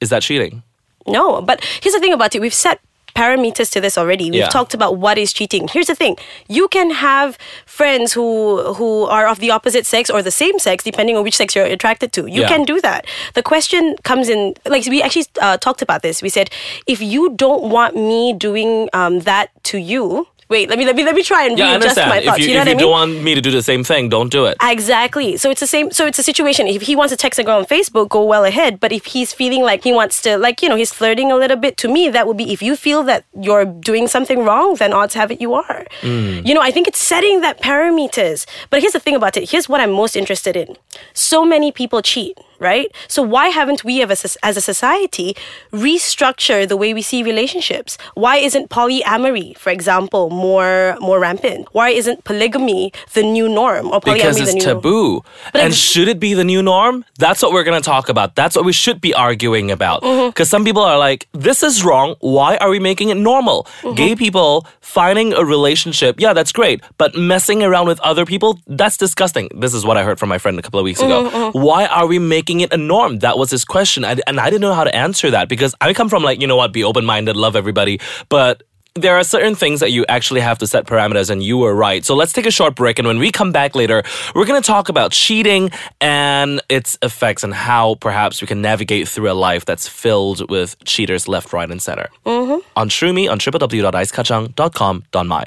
is 0.00 0.10
that 0.10 0.22
cheating? 0.22 0.62
No, 1.06 1.40
but 1.42 1.64
here's 1.82 1.94
the 1.94 2.00
thing 2.00 2.12
about 2.12 2.34
it. 2.34 2.40
We've 2.40 2.54
set 2.54 2.80
parameters 3.16 3.70
to 3.72 3.80
this 3.80 3.98
already. 3.98 4.30
We've 4.30 4.40
Yeah. 4.46 4.48
talked 4.48 4.72
about 4.72 4.96
what 4.98 5.18
is 5.18 5.32
cheating. 5.32 5.66
Here's 5.68 5.88
the 5.88 5.96
thing. 5.96 6.16
You 6.48 6.68
can 6.68 6.90
have 6.90 7.36
friends 7.66 8.12
who 8.12 8.72
who 8.74 9.04
are 9.16 9.26
of 9.26 9.40
the 9.40 9.50
opposite 9.50 9.84
sex 9.84 10.08
or 10.10 10.22
the 10.22 10.30
same 10.30 10.58
sex 10.60 10.84
depending 10.84 11.16
on 11.16 11.24
which 11.24 11.36
sex 11.36 11.56
you're 11.56 11.66
attracted 11.66 12.12
to. 12.12 12.26
You 12.26 12.42
Yeah. 12.42 12.48
can 12.48 12.62
do 12.64 12.80
that. 12.82 13.06
The 13.34 13.42
question 13.42 13.96
comes 14.04 14.28
in 14.28 14.54
like 14.64 14.86
we 14.86 15.02
actually 15.02 15.26
uh, 15.40 15.56
talked 15.56 15.82
about 15.82 16.02
this. 16.02 16.22
We 16.22 16.28
said 16.28 16.50
if 16.86 17.02
you 17.02 17.30
don't 17.44 17.64
want 17.76 17.96
me 17.96 18.32
doing 18.32 18.88
um, 18.92 19.20
that 19.30 19.48
to 19.64 19.78
you, 19.78 20.28
wait, 20.50 20.68
let 20.68 20.78
me 20.78 20.84
let 20.84 20.96
me 20.96 21.04
let 21.04 21.14
me 21.14 21.22
try 21.22 21.46
and 21.46 21.56
Yeah, 21.58 21.72
readjust 21.72 21.96
my 21.96 22.18
If 22.18 22.24
thoughts. 22.24 22.38
you, 22.40 22.48
you 22.48 22.54
know 22.54 22.60
if 22.62 22.66
what 22.66 22.66
you 22.66 22.72
I 22.72 22.74
mean? 22.74 22.78
don't 22.78 22.90
want 22.90 23.22
me 23.22 23.34
to 23.34 23.40
do 23.40 23.50
the 23.50 23.62
same 23.62 23.82
thing, 23.84 24.08
don't 24.08 24.30
do 24.30 24.44
it. 24.46 24.56
Exactly. 24.62 25.36
So 25.36 25.50
it's 25.50 25.60
the 25.60 25.66
same. 25.66 25.90
So 25.90 26.06
it's 26.06 26.18
a 26.18 26.22
situation. 26.22 26.66
If 26.66 26.82
he 26.82 26.94
wants 26.96 27.12
to 27.12 27.16
text 27.16 27.38
a 27.38 27.44
girl 27.44 27.58
on 27.58 27.64
Facebook, 27.66 28.08
go 28.10 28.22
well 28.24 28.44
ahead. 28.44 28.80
But 28.80 28.92
if 28.92 29.06
he's 29.06 29.32
feeling 29.32 29.62
like 29.62 29.84
he 29.84 29.92
wants 29.92 30.20
to, 30.22 30.36
like 30.36 30.60
you 30.62 30.68
know, 30.68 30.76
he's 30.76 30.92
flirting 30.92 31.30
a 31.32 31.36
little 31.36 31.56
bit. 31.56 31.76
To 31.78 31.88
me, 31.88 32.08
that 32.10 32.26
would 32.26 32.36
be 32.36 32.52
if 32.52 32.60
you 32.62 32.76
feel 32.76 33.02
that 33.04 33.24
you're 33.40 33.64
doing 33.64 34.06
something 34.08 34.44
wrong, 34.44 34.74
then 34.76 34.92
odds 34.92 35.14
have 35.14 35.30
it 35.30 35.40
you 35.40 35.54
are. 35.54 35.86
Mm. 36.02 36.46
You 36.46 36.52
know, 36.54 36.60
I 36.60 36.70
think 36.70 36.88
it's 36.88 36.98
setting 36.98 37.40
that 37.40 37.60
parameters. 37.62 38.46
But 38.70 38.80
here's 38.80 38.92
the 38.92 39.00
thing 39.00 39.14
about 39.14 39.36
it. 39.36 39.50
Here's 39.50 39.68
what 39.68 39.80
I'm 39.80 39.92
most 39.92 40.16
interested 40.16 40.56
in. 40.56 40.76
So 41.14 41.44
many 41.44 41.70
people 41.72 42.02
cheat. 42.02 42.36
Right? 42.60 42.94
So 43.08 43.22
why 43.22 43.48
haven't 43.48 43.84
we 43.84 44.02
as 44.02 44.24
a, 44.24 44.46
as 44.46 44.56
a 44.56 44.60
society 44.60 45.34
restructure 45.72 46.68
the 46.68 46.76
way 46.76 46.94
we 46.94 47.02
see 47.02 47.22
relationships? 47.22 47.98
Why 48.14 48.36
isn't 48.36 48.70
polyamory, 48.70 49.56
for 49.56 49.70
example, 49.70 50.30
more 50.30 50.96
more 51.00 51.18
rampant? 51.18 51.68
Why 51.72 51.88
isn't 51.90 52.24
polygamy 52.24 52.92
the 53.14 53.22
new 53.22 53.48
norm 53.48 53.86
or 53.88 54.00
polyamory 54.00 54.14
because 54.14 54.36
the 54.36 54.42
it's 54.42 54.54
new 54.54 54.60
taboo. 54.60 55.22
But 55.52 55.62
and 55.62 55.74
should 55.74 56.08
it 56.08 56.20
be 56.20 56.34
the 56.34 56.44
new 56.44 56.62
norm? 56.62 57.04
That's 57.18 57.42
what 57.42 57.52
we're 57.52 57.64
going 57.64 57.80
to 57.80 57.84
talk 57.84 58.08
about. 58.08 58.34
That's 58.34 58.56
what 58.56 58.64
we 58.64 58.72
should 58.72 59.00
be 59.00 59.14
arguing 59.14 59.70
about. 59.70 60.02
Mm-hmm. 60.02 60.28
Because 60.28 60.50
some 60.50 60.64
people 60.64 60.82
are 60.82 60.98
like, 60.98 61.28
this 61.32 61.62
is 61.62 61.84
wrong. 61.84 62.16
Why 62.20 62.56
are 62.58 62.70
we 62.70 62.78
making 62.78 63.10
it 63.10 63.16
normal? 63.16 63.64
Mm-hmm. 63.64 63.94
Gay 63.94 64.16
people 64.16 64.66
finding 64.80 65.32
a 65.34 65.44
relationship, 65.44 66.18
yeah, 66.18 66.32
that's 66.32 66.52
great. 66.52 66.82
But 66.98 67.14
messing 67.14 67.62
around 67.62 67.86
with 67.86 68.00
other 68.00 68.24
people, 68.26 68.58
that's 68.66 68.96
disgusting. 68.96 69.48
This 69.54 69.72
is 69.72 69.84
what 69.84 69.96
I 69.96 70.02
heard 70.02 70.18
from 70.18 70.28
my 70.28 70.38
friend 70.38 70.58
a 70.58 70.62
couple 70.62 70.80
of 70.80 70.84
weeks 70.84 71.00
ago. 71.00 71.30
Mm-hmm, 71.30 71.58
Why 71.58 71.86
are 71.86 72.06
we 72.06 72.18
making 72.18 72.49
it 72.58 72.72
a 72.72 72.76
norm? 72.76 73.20
That 73.20 73.38
was 73.38 73.52
his 73.52 73.64
question. 73.64 74.04
I, 74.04 74.16
and 74.26 74.40
I 74.40 74.50
didn't 74.50 74.62
know 74.62 74.74
how 74.74 74.82
to 74.82 74.94
answer 74.94 75.30
that 75.30 75.48
because 75.48 75.76
I 75.80 75.94
come 75.94 76.08
from 76.08 76.24
like, 76.24 76.40
you 76.40 76.48
know 76.48 76.56
what, 76.56 76.72
be 76.72 76.82
open 76.82 77.04
minded, 77.04 77.36
love 77.36 77.54
everybody. 77.54 78.00
But 78.28 78.64
there 78.94 79.16
are 79.16 79.22
certain 79.22 79.54
things 79.54 79.80
that 79.80 79.92
you 79.92 80.06
actually 80.08 80.40
have 80.40 80.56
to 80.58 80.66
set 80.66 80.86
parameters, 80.86 81.30
and 81.30 81.42
you 81.42 81.58
were 81.58 81.74
right. 81.74 82.02
So 82.04 82.14
let's 82.14 82.32
take 82.32 82.46
a 82.46 82.50
short 82.50 82.74
break, 82.74 82.98
and 82.98 83.06
when 83.06 83.18
we 83.18 83.30
come 83.30 83.52
back 83.52 83.76
later, 83.76 84.02
we're 84.34 84.46
going 84.46 84.60
to 84.60 84.66
talk 84.66 84.88
about 84.88 85.12
cheating 85.12 85.70
and 86.00 86.60
its 86.68 86.98
effects 87.02 87.44
and 87.44 87.54
how 87.54 87.94
perhaps 87.96 88.40
we 88.40 88.48
can 88.48 88.60
navigate 88.60 89.08
through 89.08 89.30
a 89.30 89.34
life 89.34 89.64
that's 89.64 89.86
filled 89.86 90.50
with 90.50 90.76
cheaters 90.84 91.28
left, 91.28 91.52
right, 91.52 91.70
and 91.70 91.80
center. 91.80 92.08
Mm-hmm. 92.26 92.58
On 92.76 92.88
TrueMe 92.88 93.30
on 93.30 93.38
www.icekachang.com.my. 93.38 95.44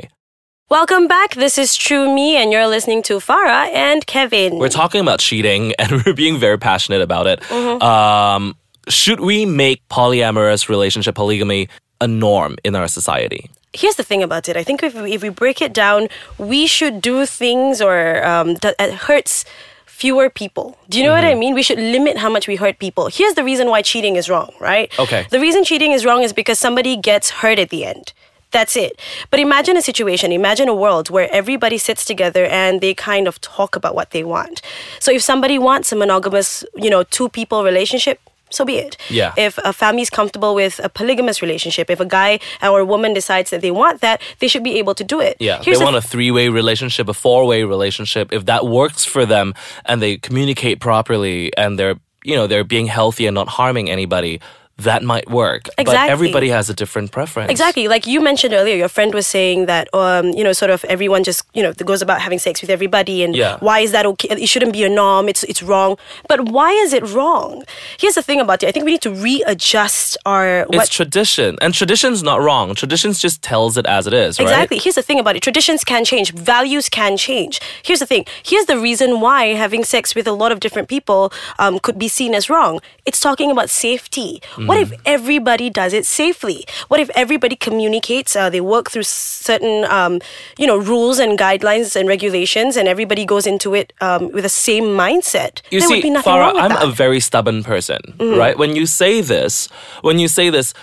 Welcome 0.74 1.08
back. 1.08 1.36
This 1.36 1.60
is 1.60 1.76
True 1.76 2.12
Me, 2.12 2.36
and 2.36 2.52
you're 2.52 2.66
listening 2.66 3.04
to 3.04 3.18
Farah 3.20 3.72
and 3.76 4.04
Kevin. 4.08 4.58
We're 4.58 4.70
talking 4.70 5.02
about 5.02 5.20
cheating, 5.20 5.72
and 5.78 6.02
we're 6.04 6.16
being 6.16 6.40
very 6.40 6.58
passionate 6.58 7.00
about 7.04 7.28
it. 7.28 7.40
Um, 7.80 8.56
should 8.90 9.20
we 9.20 9.46
make 9.46 9.88
polyamorous 9.90 10.70
relationship 10.70 11.14
polygamy 11.14 11.70
a 12.02 12.08
norm 12.08 12.56
in 12.64 12.76
our 12.76 12.88
society? 12.88 13.52
Here's 13.74 13.98
the 13.98 14.04
thing 14.04 14.24
about 14.24 14.50
it. 14.50 14.58
I 14.58 14.64
think 14.64 14.82
if 14.82 14.96
we, 14.96 15.14
if 15.14 15.22
we 15.22 15.30
break 15.30 15.62
it 15.62 15.74
down, 15.74 16.08
we 16.40 16.66
should 16.66 17.02
do 17.04 17.28
things 17.28 17.80
or 17.80 18.26
um, 18.26 18.56
that 18.64 18.76
that 18.80 18.94
hurts 19.06 19.46
fewer 19.86 20.28
people. 20.28 20.76
Do 20.90 20.98
you 20.98 21.04
know 21.04 21.12
Mm-hmm. 21.14 21.28
what 21.28 21.32
I 21.32 21.36
mean? 21.36 21.54
We 21.54 21.62
should 21.62 21.78
limit 21.78 22.18
how 22.18 22.30
much 22.32 22.48
we 22.48 22.56
hurt 22.56 22.80
people. 22.80 23.10
Here's 23.14 23.36
the 23.36 23.44
reason 23.44 23.70
why 23.70 23.84
cheating 23.84 24.16
is 24.16 24.28
wrong, 24.28 24.50
right? 24.60 24.92
Okay. 24.98 25.28
The 25.30 25.40
reason 25.40 25.64
cheating 25.64 25.92
is 25.92 26.04
wrong 26.04 26.24
is 26.24 26.34
because 26.34 26.58
somebody 26.58 26.98
gets 26.98 27.30
hurt 27.30 27.60
at 27.60 27.70
the 27.70 27.86
end. 27.86 28.12
That's 28.54 28.78
it. 28.78 29.00
But 29.32 29.40
imagine 29.42 29.76
a 29.76 29.82
situation, 29.82 30.32
imagine 30.32 30.70
a 30.70 30.76
world 30.76 31.10
where 31.10 31.28
everybody 31.34 31.78
sits 31.78 32.06
together 32.06 32.46
and 32.46 32.80
they 32.80 32.94
kind 32.94 33.28
of 33.28 33.42
talk 33.42 33.76
about 33.76 33.96
what 33.96 34.12
they 34.12 34.24
want. 34.24 34.62
So 35.00 35.12
if 35.12 35.22
somebody 35.24 35.58
wants 35.60 35.92
a 35.92 35.96
monogamous, 35.96 36.64
you 36.76 36.90
know, 36.90 37.04
two 37.04 37.28
people 37.28 37.64
relationship, 37.64 38.22
so 38.52 38.64
be 38.64 38.76
it. 38.78 38.96
Yeah. 39.10 39.34
If 39.36 39.58
a 39.66 39.74
family 39.74 40.04
is 40.04 40.12
comfortable 40.12 40.54
with 40.54 40.80
a 40.84 40.88
polygamous 40.88 41.42
relationship, 41.42 41.90
if 41.90 42.00
a 42.00 42.06
guy 42.06 42.40
or 42.62 42.80
a 42.80 42.86
woman 42.86 43.14
decides 43.14 43.50
that 43.50 43.62
they 43.62 43.72
want 43.72 44.02
that, 44.02 44.22
they 44.38 44.48
should 44.48 44.64
be 44.64 44.78
able 44.78 44.94
to 44.94 45.04
do 45.04 45.20
it. 45.20 45.36
Yeah, 45.40 45.64
Here's 45.64 45.80
they 45.80 45.86
the 45.86 45.92
want 45.92 45.98
a 45.98 46.08
three-way 46.08 46.50
relationship, 46.50 47.10
a 47.10 47.14
four-way 47.16 47.64
relationship. 47.64 48.32
If 48.32 48.46
that 48.46 48.68
works 48.68 49.04
for 49.04 49.26
them 49.26 49.56
and 49.86 50.00
they 50.04 50.18
communicate 50.18 50.80
properly 50.80 51.52
and 51.58 51.80
they're, 51.80 51.96
you 52.24 52.36
know, 52.36 52.46
they're 52.46 52.64
being 52.64 52.86
healthy 52.86 53.26
and 53.26 53.34
not 53.34 53.48
harming 53.48 53.90
anybody, 53.90 54.40
that 54.78 55.04
might 55.04 55.30
work. 55.30 55.70
But 55.78 55.90
everybody 55.90 56.50
has 56.50 56.70
a 56.70 56.74
different 56.74 57.12
preference. 57.12 57.52
Exactly. 57.52 57.88
Like 57.88 58.08
you 58.08 58.22
mentioned 58.22 58.54
earlier, 58.54 58.76
your 58.76 58.90
friend 58.90 59.14
was 59.14 59.28
saying 59.28 59.68
that, 59.68 59.88
um, 59.94 60.30
you 60.30 60.44
know, 60.44 60.52
sort 60.52 60.72
of 60.72 60.84
everyone 60.86 61.24
just, 61.24 61.44
you 61.54 61.62
know, 61.62 61.74
goes 61.74 62.02
about 62.02 62.22
having 62.22 62.40
sex 62.40 62.60
with 62.62 62.70
everybody, 62.72 63.24
and 63.24 63.36
Yeah. 63.36 63.58
why 63.60 63.80
is 63.80 63.92
that 63.92 64.06
okay? 64.06 64.30
It 64.30 64.48
shouldn't 64.48 64.74
be 64.74 64.84
a 64.84 64.90
norm. 64.90 65.30
It's 65.30 65.44
it's 65.44 65.62
wrong. 65.62 65.98
But 66.28 66.50
why 66.50 66.72
is 66.72 66.92
it 66.94 67.04
wrong? 67.08 67.64
Here's 68.00 68.16
the 68.16 68.24
thing 68.24 68.40
about 68.40 68.64
it. 68.64 68.68
I 68.68 68.72
think 68.72 68.86
we 68.86 68.92
need 68.92 69.02
to 69.02 69.12
readjust 69.14 70.18
our 70.26 70.66
It's 70.72 70.90
tradition, 70.90 71.58
and 71.62 71.74
tradition's 71.74 72.24
not 72.24 72.42
wrong. 72.42 72.74
Traditions 72.76 73.20
just 73.20 73.42
tells 73.42 73.78
it 73.78 73.86
as 73.86 74.08
it 74.08 74.14
is, 74.14 74.40
right? 74.40 74.46
Exactly. 74.46 74.78
Here's 74.80 74.96
the 74.96 75.02
thing 75.04 75.20
about 75.20 75.36
it. 75.36 75.42
Traditions 75.44 75.84
can 75.84 76.04
change. 76.04 76.34
Values 76.34 76.90
can 76.90 77.16
change. 77.18 77.60
Here's 77.84 78.00
the 78.00 78.06
thing. 78.08 78.26
Here's 78.44 78.66
the 78.66 78.80
reason 78.80 79.20
why 79.22 79.54
having 79.54 79.84
sex 79.84 80.16
with 80.16 80.28
a 80.28 80.32
lot 80.32 80.52
of 80.52 80.60
different 80.60 80.88
people 80.88 81.32
um, 81.60 81.80
could 81.80 82.00
be 82.00 82.08
seen 82.08 82.34
as 82.34 82.50
wrong. 82.50 82.80
It's 83.06 83.20
talking 83.20 83.52
about 83.52 83.70
safety. 83.70 84.42
What 84.68 84.80
if 84.80 84.90
Mm-hmm. 84.94 85.02
everybody 85.06 85.70
does 85.70 85.94
it 85.94 86.06
safely? 86.06 86.66
What 86.88 87.00
if 87.00 87.10
everybody 87.16 87.56
communicates? 87.56 88.36
Uh, 88.36 88.50
they 88.50 88.62
work 88.62 88.92
through 88.92 89.04
certain, 89.04 89.86
um, 89.86 90.20
you 90.58 90.68
know, 90.68 90.78
rules 90.78 91.20
and 91.20 91.38
guidelines 91.38 91.96
and 91.96 92.08
regulations, 92.08 92.78
and 92.78 92.88
everybody 92.88 93.26
goes 93.26 93.48
into 93.48 93.74
it 93.74 93.94
um, 94.02 94.32
with 94.32 94.44
the 94.44 94.50
same 94.50 94.84
mindset. 94.86 95.62
You 95.72 95.80
there 95.80 95.88
see, 95.88 95.96
would 95.96 96.04
be 96.04 96.10
nothing 96.10 96.34
Farah, 96.34 96.54
I'm 96.56 96.70
that. 96.70 96.84
A 96.84 96.92
very 96.92 97.20
stubborn 97.20 97.64
person, 97.64 98.02
right? 98.20 98.58
When 98.58 98.76
you 98.76 98.86
say 98.86 99.22
this, 99.22 99.68
when 100.02 100.20
you 100.20 100.28
say 100.28 100.50
this, 100.50 100.74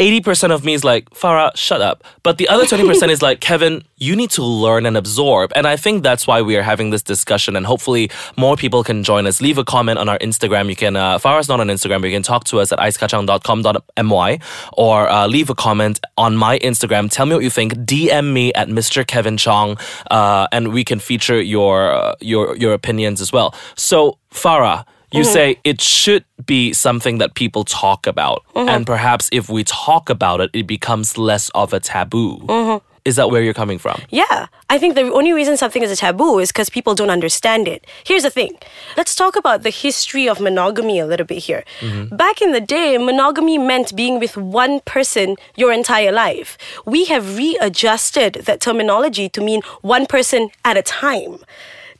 80% 0.00 0.50
of 0.50 0.64
me 0.64 0.72
is 0.72 0.82
like, 0.82 1.10
Farah, 1.10 1.54
shut 1.54 1.82
up. 1.82 2.02
But 2.22 2.38
the 2.38 2.48
other 2.48 2.64
20% 2.64 3.10
is 3.10 3.20
like, 3.20 3.40
Kevin, 3.50 3.84
you 3.98 4.16
need 4.16 4.30
to 4.30 4.42
learn 4.42 4.86
and 4.86 4.96
absorb. 4.96 5.52
And 5.54 5.66
I 5.66 5.76
think 5.76 6.02
that's 6.02 6.26
why 6.26 6.40
we 6.40 6.56
are 6.56 6.62
having 6.62 6.88
this 6.88 7.02
discussion. 7.02 7.54
And 7.54 7.66
hopefully 7.66 8.10
more 8.38 8.56
people 8.56 8.82
can 8.82 9.04
join 9.04 9.26
us. 9.26 9.42
Leave 9.42 9.58
a 9.58 9.64
comment 9.64 9.98
on 9.98 10.08
our 10.08 10.18
Instagram. 10.20 10.70
You 10.70 10.76
can, 10.76 10.96
uh, 10.96 11.18
Farah's 11.18 11.50
not 11.50 11.60
on 11.60 11.66
Instagram, 11.68 12.00
but 12.00 12.06
you 12.06 12.16
can 12.16 12.22
talk 12.22 12.44
to 12.44 12.60
us 12.60 12.72
at 12.72 12.78
icekachang.com.my 12.78 14.38
or 14.72 15.08
uh, 15.10 15.26
leave 15.26 15.50
a 15.50 15.54
comment 15.54 16.00
on 16.16 16.34
my 16.34 16.58
Instagram. 16.60 17.10
Tell 17.10 17.26
me 17.26 17.34
what 17.34 17.44
you 17.44 17.50
think. 17.50 17.74
DM 17.74 18.32
me 18.32 18.54
at 18.54 18.68
Mr. 18.68 19.06
Kevin 19.06 19.36
Chong, 19.36 19.76
uh, 20.10 20.48
and 20.50 20.72
we 20.72 20.82
can 20.82 20.98
feature 20.98 21.38
your, 21.38 21.92
uh, 21.92 22.14
your, 22.20 22.56
your 22.56 22.72
opinions 22.72 23.20
as 23.20 23.34
well. 23.34 23.54
So, 23.76 24.16
Farah, 24.32 24.86
you 25.12 25.22
mm-hmm. 25.22 25.32
say 25.32 25.58
it 25.64 25.80
should 25.80 26.24
be 26.46 26.72
something 26.72 27.18
that 27.18 27.34
people 27.34 27.64
talk 27.64 28.06
about. 28.06 28.44
Mm-hmm. 28.54 28.68
And 28.68 28.86
perhaps 28.86 29.28
if 29.32 29.48
we 29.48 29.64
talk 29.64 30.10
about 30.10 30.40
it, 30.40 30.50
it 30.52 30.66
becomes 30.66 31.18
less 31.18 31.50
of 31.50 31.72
a 31.72 31.80
taboo. 31.80 32.38
Mm-hmm. 32.38 32.86
Is 33.04 33.16
that 33.16 33.30
where 33.30 33.42
you're 33.42 33.54
coming 33.54 33.78
from? 33.78 34.00
Yeah, 34.10 34.46
I 34.68 34.78
think 34.78 34.94
the 34.94 35.10
only 35.12 35.32
reason 35.32 35.56
something 35.56 35.82
is 35.82 35.90
a 35.90 35.96
taboo 35.96 36.38
is 36.38 36.52
because 36.52 36.68
people 36.68 36.94
don't 36.94 37.08
understand 37.08 37.66
it. 37.66 37.86
Here's 38.04 38.24
the 38.24 38.30
thing 38.30 38.58
let's 38.96 39.14
talk 39.14 39.36
about 39.36 39.62
the 39.62 39.70
history 39.70 40.28
of 40.28 40.38
monogamy 40.38 40.98
a 40.98 41.06
little 41.06 41.26
bit 41.26 41.38
here. 41.38 41.64
Back 42.12 42.42
in 42.42 42.52
the 42.52 42.60
day, 42.60 42.98
monogamy 42.98 43.56
meant 43.56 43.96
being 43.96 44.20
with 44.20 44.36
one 44.36 44.80
person 44.80 45.36
your 45.56 45.72
entire 45.72 46.12
life. 46.12 46.58
We 46.84 47.06
have 47.06 47.38
readjusted 47.38 48.34
that 48.44 48.60
terminology 48.60 49.30
to 49.30 49.40
mean 49.40 49.62
one 49.80 50.04
person 50.04 50.50
at 50.64 50.76
a 50.76 50.82
time. 50.82 51.38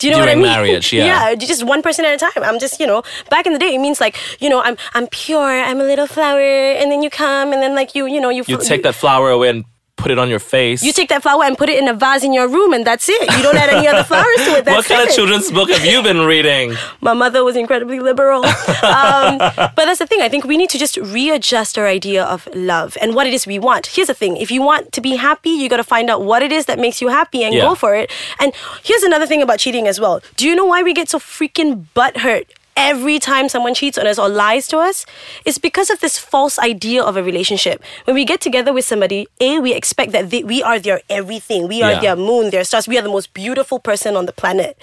Do 0.00 0.06
you 0.06 0.12
know 0.12 0.24
During 0.24 0.40
what 0.40 0.48
I 0.48 0.56
mean? 0.56 0.66
marriage, 0.66 0.92
yeah. 0.96 1.28
yeah, 1.28 1.34
just 1.34 1.62
one 1.62 1.82
person 1.82 2.06
at 2.06 2.14
a 2.14 2.16
time. 2.16 2.42
I'm 2.42 2.58
just, 2.58 2.80
you 2.80 2.86
know, 2.86 3.02
back 3.28 3.46
in 3.46 3.52
the 3.52 3.58
day, 3.58 3.74
it 3.74 3.78
means 3.78 4.00
like, 4.00 4.16
you 4.40 4.48
know, 4.48 4.62
I'm 4.62 4.76
I'm 4.94 5.06
pure, 5.08 5.60
I'm 5.60 5.78
a 5.78 5.84
little 5.84 6.06
flower, 6.06 6.40
and 6.40 6.90
then 6.90 7.02
you 7.02 7.10
come, 7.10 7.52
and 7.52 7.60
then 7.62 7.74
like 7.74 7.94
you, 7.94 8.06
you 8.06 8.18
know, 8.18 8.30
you 8.30 8.42
You 8.48 8.56
take 8.56 8.82
that 8.84 8.94
flower 8.94 9.28
away 9.30 9.50
and 9.50 9.64
put 10.00 10.10
it 10.10 10.18
on 10.18 10.28
your 10.28 10.38
face. 10.38 10.82
you 10.82 10.92
take 10.92 11.08
that 11.08 11.22
flower 11.22 11.44
and 11.44 11.56
put 11.56 11.68
it 11.68 11.78
in 11.78 11.88
a 11.88 11.94
vase 11.94 12.24
in 12.24 12.32
your 12.32 12.48
room, 12.48 12.72
and 12.72 12.86
that's 12.86 13.08
it. 13.08 13.20
You 13.36 13.42
don't 13.42 13.56
add 13.56 13.70
any 13.70 13.86
other 13.86 14.04
flowers 14.04 14.36
to 14.46 14.56
it. 14.58 14.64
That's 14.64 14.76
what 14.76 14.86
kind 14.86 15.02
it. 15.02 15.08
of 15.10 15.14
children's 15.14 15.50
book 15.50 15.70
have 15.70 15.84
you 15.84 16.02
been 16.02 16.20
reading? 16.20 16.74
My 17.00 17.12
mother 17.14 17.44
was 17.44 17.56
incredibly 17.56 18.00
liberal. 18.00 18.44
um, 18.44 19.38
but 19.38 19.76
that's 19.76 19.98
the 19.98 20.06
thing. 20.06 20.20
I 20.22 20.28
think 20.28 20.44
we 20.44 20.56
need 20.56 20.70
to 20.70 20.78
just 20.78 20.96
readjust 20.96 21.78
our 21.78 21.86
idea 21.86 22.24
of 22.24 22.48
love 22.54 22.96
and 23.00 23.14
what 23.14 23.26
it 23.26 23.34
is 23.34 23.46
we 23.46 23.58
want. 23.58 23.86
Here's 23.86 24.08
the 24.08 24.14
thing 24.14 24.36
if 24.36 24.50
you 24.50 24.62
want 24.62 24.92
to 24.92 25.00
be 25.00 25.16
happy, 25.16 25.50
you 25.50 25.68
got 25.68 25.76
to 25.78 25.84
find 25.84 26.10
out 26.10 26.22
what 26.22 26.42
it 26.42 26.52
is 26.52 26.66
that 26.66 26.78
makes 26.78 27.00
you 27.00 27.08
happy 27.08 27.42
and 27.44 27.54
Yeah. 27.54 27.62
go 27.62 27.74
for 27.74 27.94
it. 27.94 28.10
And 28.38 28.52
here's 28.82 29.02
another 29.02 29.26
thing 29.26 29.42
about 29.42 29.58
cheating 29.58 29.86
as 29.86 30.00
well. 30.00 30.20
Do 30.36 30.46
you 30.48 30.54
know 30.54 30.64
why 30.64 30.82
we 30.82 30.92
get 30.94 31.08
so 31.08 31.18
freaking 31.18 31.86
butthurt? 31.94 32.46
Every 32.80 33.18
time 33.18 33.50
someone 33.50 33.74
cheats 33.74 33.98
on 33.98 34.06
us 34.06 34.18
or 34.18 34.28
lies 34.30 34.66
to 34.68 34.78
us, 34.78 35.04
it's 35.44 35.58
because 35.58 35.90
of 35.90 36.00
this 36.00 36.18
false 36.18 36.58
idea 36.58 37.02
of 37.02 37.14
a 37.18 37.22
relationship. 37.22 37.82
When 38.04 38.14
we 38.16 38.24
get 38.24 38.40
together 38.40 38.72
with 38.72 38.86
somebody, 38.86 39.28
A, 39.38 39.58
we 39.60 39.74
expect 39.74 40.12
that 40.12 40.30
they, 40.30 40.42
we 40.44 40.62
are 40.62 40.78
their 40.78 41.02
everything. 41.10 41.68
We 41.68 41.82
are 41.82 41.92
Yeah. 41.92 42.00
their 42.00 42.16
moon, 42.16 42.48
their 42.48 42.64
stars. 42.64 42.88
We 42.88 42.96
are 42.96 43.02
the 43.02 43.10
most 43.10 43.34
beautiful 43.34 43.78
person 43.80 44.16
on 44.16 44.24
the 44.24 44.32
planet. 44.32 44.78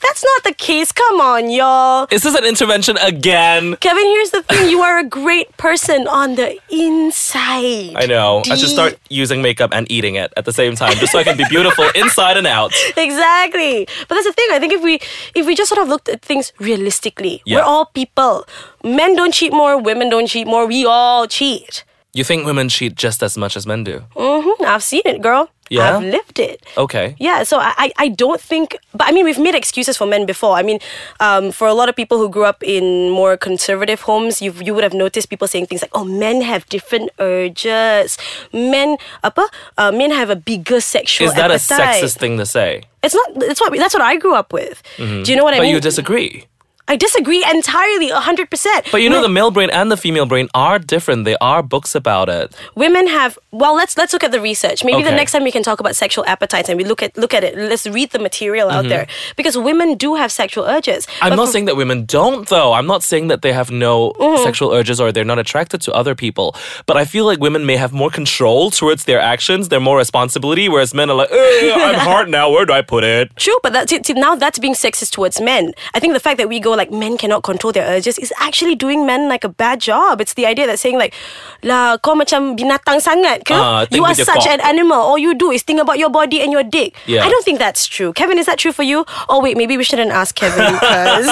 That's 0.00 0.24
not 0.24 0.44
the 0.44 0.54
case. 0.54 0.92
Come 0.92 1.20
on, 1.20 1.50
y'all. 1.50 2.06
Is 2.10 2.22
this 2.22 2.34
an 2.34 2.44
intervention 2.44 2.96
again? 2.98 3.76
Kevin, 3.76 4.04
here's 4.04 4.30
the 4.30 4.42
thing. 4.42 4.70
You 4.70 4.80
are 4.82 4.98
a 4.98 5.04
great 5.04 5.54
person 5.56 6.06
on 6.08 6.34
the 6.36 6.58
inside. 6.70 7.94
I 7.96 8.06
know. 8.06 8.42
I 8.50 8.56
should 8.56 8.68
start 8.68 8.98
using 9.10 9.42
makeup 9.42 9.70
and 9.72 9.90
eating 9.90 10.14
it 10.16 10.32
at 10.36 10.44
the 10.44 10.52
same 10.52 10.74
time, 10.74 10.94
just 10.94 11.12
so 11.12 11.18
I 11.18 11.24
can 11.24 11.36
be 11.36 11.44
beautiful 11.48 11.84
inside 11.94 12.36
and 12.36 12.46
out. 12.46 12.72
Exactly. 12.96 13.86
But 14.08 14.14
that's 14.14 14.26
the 14.26 14.32
thing. 14.32 14.48
I 14.52 14.58
think 14.58 14.72
if 14.72 14.82
we 14.82 14.98
if 15.34 15.46
we 15.46 15.54
just 15.54 15.68
sort 15.68 15.80
of 15.80 15.88
looked 15.88 16.08
at 16.08 16.22
things 16.22 16.52
realistically, 16.58 17.42
Yeah. 17.44 17.58
we're 17.58 17.62
all 17.64 17.86
people. 17.86 18.46
Men 18.84 19.14
don't 19.16 19.32
cheat 19.34 19.52
more, 19.52 19.78
women 19.80 20.08
don't 20.10 20.26
cheat 20.26 20.46
more. 20.46 20.66
We 20.66 20.84
all 20.86 21.26
cheat. 21.26 21.84
You 22.14 22.24
think 22.24 22.44
women 22.44 22.68
cheat 22.68 22.94
just 22.94 23.22
as 23.22 23.38
much 23.38 23.56
as 23.56 23.66
men 23.66 23.84
do? 23.84 24.04
hmm 24.16 24.64
I've 24.64 24.82
seen 24.82 25.02
it, 25.06 25.22
girl. 25.22 25.48
Yeah? 25.72 25.96
I've 25.96 26.04
lived 26.04 26.38
it. 26.38 26.60
Okay. 26.76 27.16
Yeah, 27.18 27.42
so 27.48 27.56
I, 27.58 27.72
I- 27.78 27.92
I 28.04 28.08
don't 28.12 28.40
think, 28.40 28.76
but 28.92 29.08
I 29.08 29.12
mean, 29.12 29.24
we've 29.24 29.38
made 29.40 29.54
excuses 29.56 29.96
for 29.96 30.04
men 30.06 30.26
before. 30.26 30.54
I 30.60 30.62
mean, 30.62 30.78
um, 31.20 31.48
for 31.52 31.66
a 31.66 31.72
lot 31.72 31.88
of 31.88 31.96
people 31.96 32.18
who 32.20 32.28
grew 32.28 32.44
up 32.44 32.60
in 32.62 33.08
more 33.10 33.36
conservative 33.40 34.02
homes, 34.04 34.42
you 34.44 34.52
you 34.60 34.74
would 34.74 34.84
have 34.84 34.92
noticed 34.94 35.30
people 35.32 35.48
saying 35.48 35.66
things 35.72 35.80
like, 35.80 35.94
"Oh, 35.96 36.04
men 36.04 36.42
have 36.44 36.68
different 36.68 37.08
urges. 37.18 38.18
Men, 38.52 38.96
apa, 39.24 39.48
uh, 39.78 39.92
men 39.92 40.10
have 40.10 40.30
a 40.30 40.36
bigger 40.36 40.80
sexual 40.80 41.28
Is 41.28 41.34
that 41.34 41.50
a 41.50 41.56
sexist 41.58 42.18
thing 42.18 42.36
to 42.38 42.46
say? 42.46 42.82
It's 43.02 43.14
not. 43.14 43.42
It's 43.50 43.60
what 43.60 43.72
that's 43.74 43.94
what 43.94 44.02
I 44.02 44.16
grew 44.16 44.34
up 44.34 44.52
with. 44.52 44.82
Do 44.98 45.24
you 45.26 45.36
know 45.36 45.42
what 45.44 45.54
I 45.54 45.58
But 45.58 45.64
mean? 45.72 45.74
you 45.74 45.80
disagree. 45.80 46.46
I 46.92 46.96
disagree 46.96 47.42
entirely, 47.58 48.08
hundred 48.30 48.48
percent. 48.52 48.80
But 48.94 49.00
you 49.04 49.08
know, 49.12 49.22
the 49.28 49.34
male 49.38 49.50
brain 49.56 49.70
and 49.78 49.86
the 49.94 49.96
female 50.04 50.26
brain 50.32 50.48
are 50.54 50.78
different. 50.94 51.24
There 51.30 51.42
are 51.52 51.62
books 51.74 51.92
about 52.02 52.28
it. 52.38 52.46
women 52.84 53.04
have 53.18 53.32
well 53.60 53.74
let's 53.80 53.94
let's 54.00 54.12
look 54.14 54.24
at 54.28 54.32
the 54.36 54.40
research 54.50 54.78
maybe 54.88 55.02
the 55.10 55.16
next 55.20 55.32
time 55.32 55.44
we 55.48 55.52
can 55.56 55.62
talk 55.70 55.78
about 55.84 55.94
sexual 56.04 56.24
appetites 56.34 56.68
and 56.70 56.76
we 56.80 56.84
look 56.90 57.00
at 57.06 57.10
look 57.22 57.34
at 57.38 57.42
it 57.48 57.52
let's 57.70 57.86
read 57.98 58.08
the 58.16 58.18
material 58.28 58.66
out 58.76 58.86
there 58.92 59.06
because 59.40 59.54
women 59.70 59.88
do 60.04 60.10
have 60.22 60.30
sexual 60.42 60.64
urges 60.76 61.00
Mm-hmm. 61.06 61.24
I'm 61.24 61.30
But 61.32 61.36
not 61.36 61.46
for- 61.46 61.52
saying 61.54 61.66
that 61.70 61.76
women 61.84 61.98
don't, 62.18 62.42
though. 62.54 62.70
I'm 62.78 62.88
not 62.94 63.02
saying 63.10 63.26
that 63.32 63.40
they 63.44 63.52
have 63.60 63.70
no 63.88 63.92
Mm-hmm. 64.12 64.42
sexual 64.48 64.70
urges 64.78 64.98
or 65.02 65.08
they're 65.14 65.30
not 65.34 65.38
attracted 65.44 65.78
to 65.86 65.90
other 66.00 66.14
people. 66.24 66.48
But 66.88 66.96
I 67.02 67.04
feel 67.12 67.24
like 67.30 67.38
women 67.48 67.62
may 67.70 67.76
have 67.84 67.92
more 68.02 68.10
control 68.20 68.70
towards 68.80 69.04
their 69.04 69.20
actions, 69.34 69.62
they're 69.68 69.86
more 69.90 69.98
responsibility, 70.06 70.66
whereas 70.72 70.90
men 71.00 71.08
are 71.12 71.18
like, 71.22 71.30
"Eh, 71.32 71.72
I'm 71.88 72.00
hard 72.10 72.28
now. 72.38 72.44
Where 72.54 72.66
do 72.68 72.72
I 72.80 72.82
put 72.94 73.02
it? 73.16 73.24
True, 73.44 73.58
but 73.64 73.72
that's 73.76 73.92
it. 73.92 74.02
Now 74.26 74.32
that's 74.44 74.58
being 74.58 74.74
sexist 74.86 75.10
towards 75.16 75.36
men. 75.40 75.64
I 75.94 75.98
think 76.00 76.12
the 76.18 76.24
fact 76.26 76.36
that 76.40 76.48
we 76.52 76.58
go 76.68 76.72
like 76.81 76.81
men 76.90 77.16
cannot 77.16 77.42
control 77.42 77.72
their 77.72 77.86
urges 77.86 78.18
is 78.18 78.32
actually 78.40 78.74
doing 78.74 79.06
men 79.06 79.28
like 79.28 79.44
a 79.44 79.48
bad 79.48 79.80
job. 79.80 80.20
It's 80.20 80.34
the 80.34 80.46
idea 80.46 80.66
that 80.66 80.78
saying 80.78 80.98
like, 80.98 81.14
lah 81.62 81.98
kau 81.98 82.14
macam 82.14 82.56
binatang 82.58 82.98
sangat 82.98 83.44
ke? 83.44 83.54
Ah, 83.54 83.84
think 83.84 84.00
you 84.00 84.04
are 84.04 84.14
such 84.14 84.48
cock." 84.48 84.58
an 84.58 84.60
animal. 84.60 84.98
All 84.98 85.18
you 85.18 85.34
do 85.34 85.50
is 85.50 85.62
think 85.62 85.80
about 85.80 85.98
your 85.98 86.10
body 86.10 86.40
and 86.40 86.50
your 86.50 86.64
dick. 86.64 86.96
Yeah. 87.06 87.22
I 87.24 87.28
don't 87.28 87.44
think 87.44 87.58
that's 87.58 87.86
true. 87.86 88.12
Kevin, 88.12 88.38
is 88.38 88.46
that 88.46 88.58
true 88.58 88.72
for 88.72 88.82
you? 88.82 89.04
Oh 89.28 89.40
wait, 89.40 89.56
maybe 89.56 89.76
we 89.76 89.84
shouldn't 89.84 90.10
ask 90.10 90.34
Kevin 90.34 90.72
because 90.80 91.28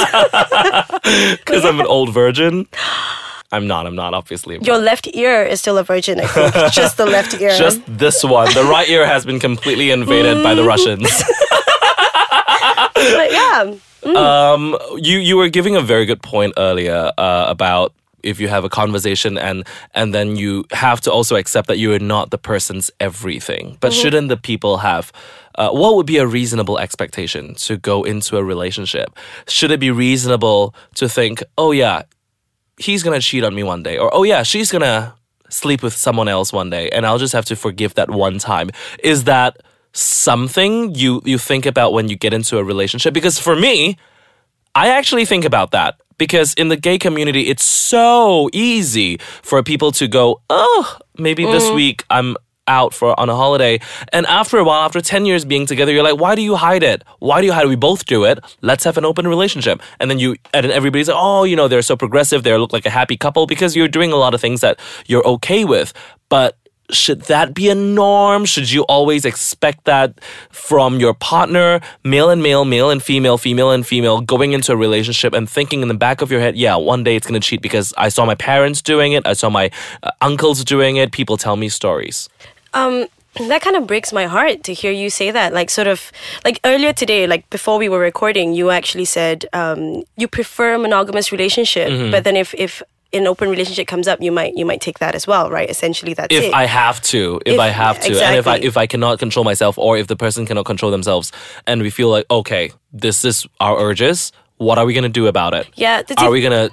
Because 1.40 1.64
I'm 1.68 1.80
an 1.80 1.86
old 1.86 2.12
virgin. 2.12 2.66
I'm 3.52 3.66
not. 3.66 3.86
I'm 3.86 3.96
not, 3.96 4.14
obviously. 4.14 4.58
your 4.62 4.78
left 4.78 5.08
ear 5.14 5.42
is 5.42 5.60
still 5.60 5.76
a 5.78 5.82
virgin. 5.82 6.20
I 6.20 6.26
think 6.26 6.54
just 6.72 6.96
the 6.96 7.06
left 7.06 7.34
ear. 7.40 7.50
Just 7.56 7.82
this 7.86 8.22
one. 8.22 8.52
The 8.54 8.62
right 8.62 8.88
ear 8.88 9.06
has 9.06 9.24
been 9.24 9.40
completely 9.40 9.90
invaded 9.90 10.42
by 10.42 10.54
the 10.54 10.62
mm. 10.62 10.68
Russians. 10.68 11.10
but 12.94 13.32
yeah. 13.32 13.74
Um, 14.04 14.76
you 14.96 15.18
you 15.18 15.36
were 15.36 15.48
giving 15.48 15.76
a 15.76 15.80
very 15.80 16.06
good 16.06 16.22
point 16.22 16.54
earlier 16.56 17.12
uh, 17.18 17.44
about 17.48 17.92
if 18.22 18.40
you 18.40 18.48
have 18.48 18.64
a 18.64 18.68
conversation 18.68 19.38
and 19.38 19.66
and 19.94 20.14
then 20.14 20.36
you 20.36 20.64
have 20.72 21.00
to 21.02 21.12
also 21.12 21.36
accept 21.36 21.68
that 21.68 21.78
you 21.78 21.92
are 21.92 21.98
not 21.98 22.30
the 22.30 22.38
person's 22.38 22.90
everything. 23.00 23.76
But 23.80 23.92
shouldn't 23.92 24.28
the 24.28 24.36
people 24.36 24.78
have? 24.78 25.12
Uh, 25.56 25.70
what 25.70 25.96
would 25.96 26.06
be 26.06 26.16
a 26.18 26.26
reasonable 26.26 26.78
expectation 26.78 27.54
to 27.54 27.76
go 27.76 28.04
into 28.04 28.36
a 28.36 28.44
relationship? 28.44 29.16
Should 29.48 29.70
it 29.70 29.80
be 29.80 29.90
reasonable 29.90 30.74
to 30.94 31.08
think, 31.08 31.42
oh 31.58 31.72
yeah, 31.72 32.02
he's 32.78 33.02
gonna 33.02 33.20
cheat 33.20 33.44
on 33.44 33.54
me 33.54 33.62
one 33.62 33.82
day, 33.82 33.98
or 33.98 34.14
oh 34.14 34.22
yeah, 34.22 34.42
she's 34.42 34.70
gonna 34.70 35.14
sleep 35.48 35.82
with 35.82 35.92
someone 35.94 36.28
else 36.28 36.52
one 36.52 36.70
day, 36.70 36.88
and 36.90 37.04
I'll 37.04 37.18
just 37.18 37.32
have 37.32 37.44
to 37.46 37.56
forgive 37.56 37.94
that 37.94 38.08
one 38.10 38.38
time? 38.38 38.70
Is 39.02 39.24
that 39.24 39.58
something 39.92 40.94
you 40.94 41.20
you 41.24 41.38
think 41.38 41.66
about 41.66 41.92
when 41.92 42.08
you 42.08 42.16
get 42.16 42.32
into 42.32 42.58
a 42.58 42.64
relationship? 42.64 43.14
Because 43.14 43.38
for 43.38 43.56
me, 43.56 43.96
I 44.74 44.88
actually 44.88 45.24
think 45.24 45.44
about 45.44 45.72
that. 45.72 45.96
Because 46.18 46.52
in 46.54 46.68
the 46.68 46.76
gay 46.76 46.98
community, 46.98 47.48
it's 47.48 47.64
so 47.64 48.50
easy 48.52 49.16
for 49.42 49.62
people 49.62 49.90
to 49.92 50.06
go, 50.06 50.42
oh, 50.50 50.98
maybe 51.16 51.46
this 51.46 51.64
mm. 51.64 51.74
week 51.74 52.04
I'm 52.10 52.36
out 52.70 52.94
for 52.94 53.18
on 53.18 53.28
a 53.28 53.34
holiday. 53.34 53.80
And 54.12 54.24
after 54.26 54.58
a 54.58 54.64
while 54.64 54.82
after 54.82 55.00
10 55.00 55.26
years 55.26 55.44
being 55.44 55.66
together 55.66 55.92
you're 55.92 56.04
like 56.04 56.18
why 56.18 56.34
do 56.34 56.42
you 56.42 56.56
hide 56.56 56.82
it? 56.82 57.02
Why 57.18 57.40
do 57.40 57.46
you 57.46 57.52
hide 57.52 57.66
it? 57.66 57.68
We 57.68 57.76
both 57.76 58.06
do 58.06 58.24
it. 58.24 58.38
Let's 58.62 58.84
have 58.84 58.96
an 58.96 59.04
open 59.04 59.26
relationship. 59.26 59.82
And 59.98 60.10
then 60.10 60.18
you 60.18 60.36
and 60.54 60.64
then 60.64 60.70
everybody's 60.70 61.08
like 61.08 61.16
oh 61.18 61.44
you 61.44 61.56
know 61.56 61.68
they're 61.68 61.82
so 61.82 61.96
progressive. 61.96 62.42
They 62.42 62.56
look 62.56 62.72
like 62.72 62.86
a 62.86 62.90
happy 62.90 63.16
couple 63.16 63.46
because 63.46 63.74
you're 63.76 63.88
doing 63.88 64.12
a 64.12 64.16
lot 64.16 64.34
of 64.34 64.40
things 64.40 64.60
that 64.60 64.78
you're 65.06 65.26
okay 65.26 65.64
with. 65.64 65.92
But 66.28 66.56
should 66.92 67.22
that 67.22 67.54
be 67.54 67.68
a 67.68 67.74
norm? 67.74 68.44
Should 68.44 68.70
you 68.70 68.82
always 68.84 69.24
expect 69.24 69.84
that 69.84 70.20
from 70.50 70.98
your 71.00 71.14
partner, 71.14 71.80
male 72.04 72.30
and 72.30 72.42
male, 72.42 72.64
male 72.64 72.90
and 72.90 73.02
female, 73.02 73.38
female 73.38 73.70
and 73.70 73.86
female, 73.86 74.20
going 74.20 74.52
into 74.52 74.72
a 74.72 74.76
relationship 74.76 75.32
and 75.34 75.48
thinking 75.48 75.82
in 75.82 75.88
the 75.88 75.94
back 75.94 76.22
of 76.22 76.30
your 76.30 76.40
head, 76.40 76.56
yeah, 76.56 76.76
one 76.76 77.04
day 77.04 77.16
it's 77.16 77.26
gonna 77.26 77.40
cheat 77.40 77.62
because 77.62 77.92
I 77.96 78.08
saw 78.08 78.24
my 78.24 78.34
parents 78.34 78.82
doing 78.82 79.12
it, 79.12 79.26
I 79.26 79.32
saw 79.34 79.50
my 79.50 79.70
uh, 80.02 80.10
uncles 80.20 80.64
doing 80.64 80.96
it, 80.96 81.12
people 81.12 81.36
tell 81.36 81.56
me 81.56 81.68
stories. 81.68 82.28
Um, 82.74 83.06
that 83.48 83.62
kind 83.62 83.76
of 83.76 83.86
breaks 83.86 84.12
my 84.12 84.26
heart 84.26 84.64
to 84.64 84.74
hear 84.74 84.90
you 84.90 85.08
say 85.08 85.30
that. 85.30 85.52
Like, 85.52 85.70
sort 85.70 85.86
of, 85.86 86.10
like 86.44 86.58
earlier 86.64 86.92
today, 86.92 87.26
like 87.28 87.48
before 87.50 87.78
we 87.78 87.88
were 87.88 88.00
recording, 88.00 88.54
you 88.54 88.70
actually 88.70 89.04
said 89.04 89.46
um, 89.52 90.02
you 90.16 90.26
prefer 90.26 90.74
a 90.74 90.78
monogamous 90.78 91.30
relationship, 91.30 91.88
Mm-hmm. 91.90 92.10
but 92.10 92.24
then 92.24 92.36
if 92.36 92.54
if 92.54 92.82
an 93.12 93.26
open 93.26 93.48
relationship 93.50 93.86
comes 93.86 94.06
up, 94.08 94.20
you 94.22 94.32
might 94.32 94.54
you 94.56 94.64
might 94.64 94.80
take 94.80 94.98
that 95.00 95.14
as 95.14 95.26
well, 95.26 95.50
right? 95.50 95.68
Essentially, 95.68 96.14
that's 96.14 96.34
If 96.34 96.44
it. 96.44 96.54
I 96.54 96.66
have 96.66 97.00
to, 97.02 97.40
if, 97.46 97.54
If- 97.54 97.60
I 97.60 97.68
have 97.68 98.00
to, 98.00 98.24
and 98.24 98.36
if 98.36 98.46
I 98.46 98.56
if 98.58 98.76
I 98.76 98.86
cannot 98.86 99.18
control 99.18 99.44
myself, 99.44 99.78
or 99.78 99.96
if 99.96 100.06
the 100.06 100.16
person 100.16 100.46
cannot 100.46 100.64
control 100.64 100.90
themselves, 100.90 101.32
and 101.66 101.82
we 101.82 101.90
feel 101.90 102.08
like 102.10 102.26
okay, 102.30 102.72
this 102.92 103.24
is 103.24 103.46
our 103.60 103.78
urges. 103.78 104.32
What 104.58 104.78
are 104.78 104.84
we 104.84 104.92
gonna 104.94 105.08
do 105.08 105.26
about 105.26 105.54
it? 105.54 105.66
Yeah, 105.74 106.02
Are 106.18 106.30
we 106.30 106.42
gonna 106.42 106.70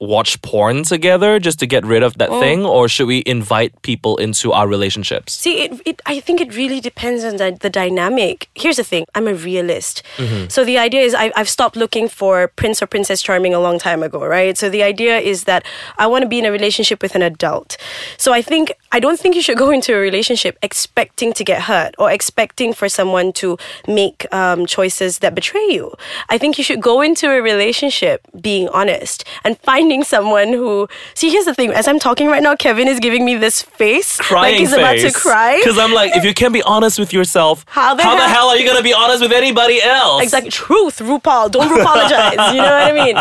watch 0.00 0.40
porn 0.42 0.84
together 0.84 1.38
just 1.40 1.58
to 1.58 1.66
get 1.66 1.84
rid 1.84 2.02
of 2.02 2.14
Oh. 2.14 2.18
that 2.18 2.40
thing, 2.40 2.64
or 2.64 2.88
should 2.88 3.06
we 3.08 3.22
invite 3.26 3.82
people 3.82 4.16
into 4.18 4.52
our 4.52 4.68
relationships? 4.68 5.32
See, 5.34 5.62
it, 5.64 5.80
it, 5.84 6.02
I 6.06 6.20
think 6.20 6.40
it 6.40 6.54
really 6.56 6.80
depends 6.80 7.24
on 7.24 7.36
the, 7.36 7.56
the 7.60 7.68
dynamic. 7.70 8.48
Here's 8.54 8.76
the 8.76 8.84
thing 8.84 9.04
I'm 9.14 9.26
a 9.26 9.34
realist. 9.34 10.02
So 10.48 10.64
the 10.64 10.78
idea 10.78 11.02
is 11.02 11.14
I, 11.14 11.32
I've 11.36 11.48
stopped 11.48 11.76
looking 11.76 12.08
for 12.08 12.48
Prince 12.56 12.82
or 12.82 12.86
Princess 12.86 13.22
Charming 13.22 13.54
a 13.54 13.60
long 13.60 13.78
time 13.78 14.02
ago, 14.02 14.24
right? 14.24 14.56
So 14.56 14.68
the 14.70 14.82
idea 14.82 15.18
is 15.18 15.44
that 15.44 15.64
I 15.98 16.06
want 16.06 16.22
to 16.22 16.28
be 16.28 16.38
in 16.38 16.46
a 16.46 16.50
relationship 16.52 17.02
with 17.02 17.14
an 17.14 17.22
adult. 17.22 17.76
So 18.16 18.32
I 18.32 18.42
think, 18.42 18.72
I 18.92 19.00
don't 19.00 19.18
think 19.18 19.34
you 19.34 19.42
should 19.42 19.58
go 19.58 19.70
into 19.76 19.94
a 19.94 19.98
relationship 19.98 20.58
expecting 20.62 21.32
to 21.34 21.44
get 21.44 21.62
hurt 21.62 21.94
or 21.98 22.10
expecting 22.10 22.72
for 22.72 22.88
someone 22.88 23.32
to 23.34 23.58
make 23.86 24.26
um, 24.32 24.66
choices 24.66 25.18
that 25.20 25.34
betray 25.34 25.66
you. 25.70 25.92
I 26.30 26.38
think 26.38 26.58
you 26.58 26.64
should 26.64 26.80
go 26.82 27.00
into 27.00 27.30
a 27.30 27.40
relationship 27.42 28.26
being 28.40 28.68
honest 28.70 29.24
and 29.44 29.58
finding 29.88 30.04
someone 30.04 30.52
who. 30.52 30.86
See, 31.14 31.30
here's 31.30 31.46
the 31.46 31.54
thing. 31.54 31.72
As 31.72 31.88
I'm 31.88 31.98
talking 31.98 32.28
right 32.28 32.42
now, 32.42 32.54
Kevin 32.54 32.88
is 32.88 33.00
giving 33.00 33.24
me 33.24 33.36
this 33.36 33.62
face. 33.62 34.18
Crying 34.18 34.52
like 34.52 34.60
he's 34.60 34.72
about 34.72 34.98
to 34.98 35.10
cry. 35.12 35.56
Because 35.56 35.78
I'm 35.78 35.94
like, 35.94 36.14
if 36.14 36.24
you 36.24 36.34
can't 36.34 36.52
be 36.52 36.62
honest 36.62 36.98
with 36.98 37.12
yourself, 37.12 37.64
How 37.68 37.94
the 37.94 38.02
how 38.02 38.14
the 38.14 38.22
hell- 38.22 38.28
hell 38.28 38.48
are 38.50 38.56
you 38.56 38.66
gonna 38.68 38.82
be 38.82 38.92
honest 38.92 39.22
with 39.22 39.32
anybody 39.32 39.80
else? 39.82 40.22
Exactly. 40.22 40.50
Truth, 40.50 40.98
RuPaul. 40.98 41.50
Don't 41.50 41.80
apologize. 41.80 42.52
you 42.52 42.60
know 42.60 42.74
what 42.78 42.90
I 42.90 42.92
mean? 42.92 43.14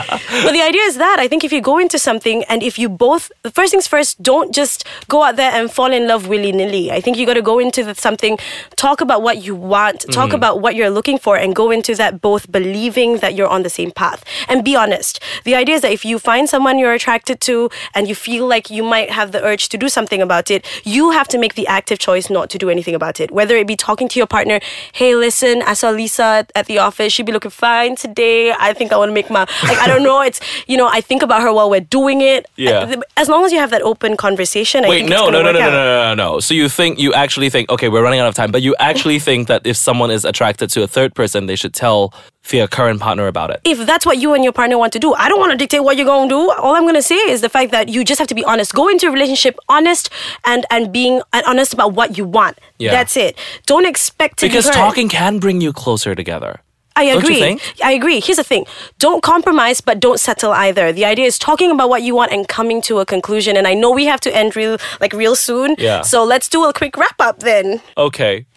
But 0.43 0.51
the 0.51 0.62
idea 0.62 0.81
is 0.83 0.97
that 0.97 1.17
I 1.19 1.27
think 1.29 1.43
if 1.43 1.51
you 1.53 1.62
go 1.62 1.77
into 1.77 1.97
something 1.97 2.43
and 2.50 2.62
if 2.62 2.77
you 2.77 2.89
both, 2.89 3.31
the 3.43 3.51
first 3.51 3.71
things 3.71 3.88
first, 3.88 4.21
don't 4.21 4.53
just 4.53 4.86
go 5.07 5.24
out 5.24 5.38
there 5.38 5.51
and 5.51 5.71
fall 5.71 5.91
in 5.93 6.07
love 6.07 6.27
willy 6.27 6.51
nilly. 6.51 6.91
I 6.91 7.00
think 7.00 7.17
you 7.17 7.25
got 7.25 7.36
to 7.36 7.41
go 7.41 7.59
into 7.59 7.83
the, 7.83 7.95
something, 7.95 8.38
talk 8.75 9.00
about 9.01 9.21
what 9.21 9.38
you 9.43 9.55
want, 9.55 10.01
talk 10.12 10.27
mm-hmm. 10.27 10.36
about 10.36 10.62
what 10.62 10.75
you're 10.75 10.89
looking 10.89 11.17
for, 11.17 11.38
and 11.38 11.55
go 11.55 11.71
into 11.71 11.95
that 11.95 12.21
both 12.21 12.51
believing 12.51 13.17
that 13.17 13.36
you're 13.36 13.47
on 13.47 13.63
the 13.63 13.69
same 13.69 13.91
path 13.91 14.24
and 14.50 14.63
be 14.65 14.75
honest. 14.75 15.19
The 15.45 15.55
idea 15.55 15.75
is 15.75 15.81
that 15.81 15.91
if 15.91 16.03
you 16.03 16.19
find 16.19 16.50
someone 16.57 16.79
you're 16.79 16.93
attracted 16.93 17.39
to 17.39 17.69
and 17.93 18.07
you 18.09 18.15
feel 18.15 18.47
like 18.47 18.71
you 18.71 18.81
might 18.81 19.11
have 19.11 19.31
the 19.31 19.41
urge 19.43 19.69
to 19.69 19.77
do 19.77 19.87
something 19.87 20.23
about 20.23 20.49
it, 20.49 20.65
you 20.83 21.11
have 21.11 21.27
to 21.27 21.37
make 21.37 21.53
the 21.53 21.67
active 21.67 21.99
choice 21.99 22.31
not 22.31 22.49
to 22.49 22.57
do 22.57 22.67
anything 22.75 22.95
about 22.95 23.19
it. 23.19 23.29
Whether 23.29 23.55
it 23.57 23.67
be 23.67 23.75
talking 23.75 24.07
to 24.07 24.17
your 24.19 24.25
partner, 24.25 24.59
hey, 24.93 25.13
listen, 25.13 25.61
I 25.71 25.73
saw 25.75 25.91
Lisa 25.91 26.47
at 26.55 26.65
the 26.65 26.79
office. 26.79 27.13
She'd 27.13 27.27
be 27.27 27.31
looking 27.31 27.51
fine 27.51 27.95
today. 27.95 28.53
I 28.57 28.73
think 28.73 28.91
I 28.91 28.97
want 28.97 29.09
to 29.09 29.13
make 29.13 29.29
my, 29.29 29.41
like, 29.69 29.77
I 29.77 29.85
don't 29.85 30.01
know. 30.01 30.21
It's, 30.21 30.39
you 30.65 30.77
know, 30.77 30.89
I 30.91 30.99
think 30.99 31.21
about 31.21 31.43
her 31.43 31.53
while 31.53 31.69
we're 31.69 31.89
doing 31.99 32.21
it. 32.21 32.47
Yeah. 32.55 32.95
As 33.17 33.29
long 33.29 33.45
as 33.45 33.51
you 33.51 33.59
have 33.59 33.69
that 33.69 33.83
open 33.83 34.17
conversation, 34.17 34.83
I 34.83 34.89
Wait, 34.89 35.05
no, 35.07 35.29
no, 35.29 35.43
no, 35.43 35.51
no, 35.51 35.59
no, 35.59 35.69
no, 35.69 36.15
no, 36.15 36.15
no. 36.15 36.39
So 36.39 36.55
you 36.55 36.69
think 36.69 36.97
you 36.97 37.13
actually 37.13 37.51
think, 37.51 37.69
okay, 37.69 37.87
we're 37.87 38.01
running 38.01 38.19
out 38.19 38.27
of 38.27 38.33
time, 38.33 38.51
but 38.51 38.63
you 38.63 38.73
actually 38.79 39.19
think 39.27 39.47
that 39.47 39.61
if 39.67 39.77
someone 39.77 40.09
is 40.09 40.25
attracted 40.25 40.71
to 40.71 40.81
a 40.81 40.87
third 40.87 41.13
person, 41.13 41.45
they 41.45 41.55
should 41.55 41.75
tell 41.75 42.15
their 42.50 42.68
current 42.68 43.00
partner 43.00 43.27
about 43.27 43.50
it. 43.51 43.62
if 43.63 43.86
that's 43.86 44.06
what 44.06 44.18
you 44.18 44.34
and 44.34 44.44
your 44.44 44.54
partner 44.54 44.77
want 44.77 44.94
to 44.94 45.00
do, 45.00 45.13
I 45.13 45.30
don't 45.30 45.39
want 45.39 45.51
to 45.51 45.58
dictate 45.58 45.84
what 45.84 45.98
you're 45.98 46.06
going 46.06 46.30
to 46.30 46.36
do. 46.36 46.51
All 46.51 46.75
I'm 46.75 46.84
going 46.84 46.96
to 46.96 47.01
say 47.01 47.16
is 47.16 47.42
the 47.42 47.50
fact 47.50 47.72
that 47.72 47.89
you 47.89 48.04
just 48.04 48.20
have 48.20 48.27
to 48.30 48.36
be 48.36 48.44
honest. 48.46 48.74
Go 48.74 48.88
into 48.88 49.08
a 49.08 49.12
relationship 49.12 49.58
honest 49.70 50.10
and 50.46 50.66
and 50.70 50.92
being 50.92 51.22
honest 51.46 51.74
about 51.74 51.94
what 51.94 52.18
you 52.18 52.25
want. 52.25 52.60
Yeah. 52.80 52.92
That's 52.92 53.18
it. 53.18 53.38
Don't 53.66 53.86
expect 53.86 54.39
to 54.39 54.48
Because 54.48 54.68
be 54.68 54.74
talking 54.74 55.10
can 55.10 55.39
bring 55.39 55.62
you 55.62 55.74
closer 55.74 56.16
together. 56.16 56.62
I 56.98 57.04
agree. 57.04 57.60
I 57.84 57.92
agree. 57.92 58.20
Here's 58.20 58.38
the 58.38 58.44
thing. 58.44 58.66
Don't 58.98 59.22
compromise, 59.22 59.82
but 59.82 60.00
don't 60.00 60.20
settle 60.20 60.51
either. 60.51 60.92
The 60.92 61.06
idea 61.06 61.27
is 61.27 61.38
talking 61.38 61.70
about 61.70 61.89
what 61.89 62.01
you 62.01 62.16
want 62.16 62.32
and 62.32 62.48
coming 62.48 62.82
to 62.84 63.00
a 63.00 63.06
conclusion. 63.06 63.56
And 63.56 63.68
I 63.68 63.75
know 63.75 63.92
we 63.92 64.06
have 64.06 64.20
to 64.22 64.36
end 64.36 64.56
real 64.56 64.77
like 65.00 65.13
real 65.13 65.36
soon. 65.36 65.75
Yeah. 65.77 66.01
So 66.01 66.24
let's 66.24 66.50
do 66.50 66.66
a 66.66 66.74
quick 66.74 66.98
wrap 66.98 67.22
up 67.22 67.39
then. 67.42 67.82
Okay. 67.98 68.48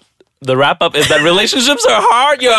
The 0.43 0.57
wrap 0.57 0.81
up 0.81 0.97
is 0.97 1.07
that 1.11 1.21
relationships 1.23 1.85
are 1.85 2.01
hard, 2.01 2.41
yo. 2.41 2.51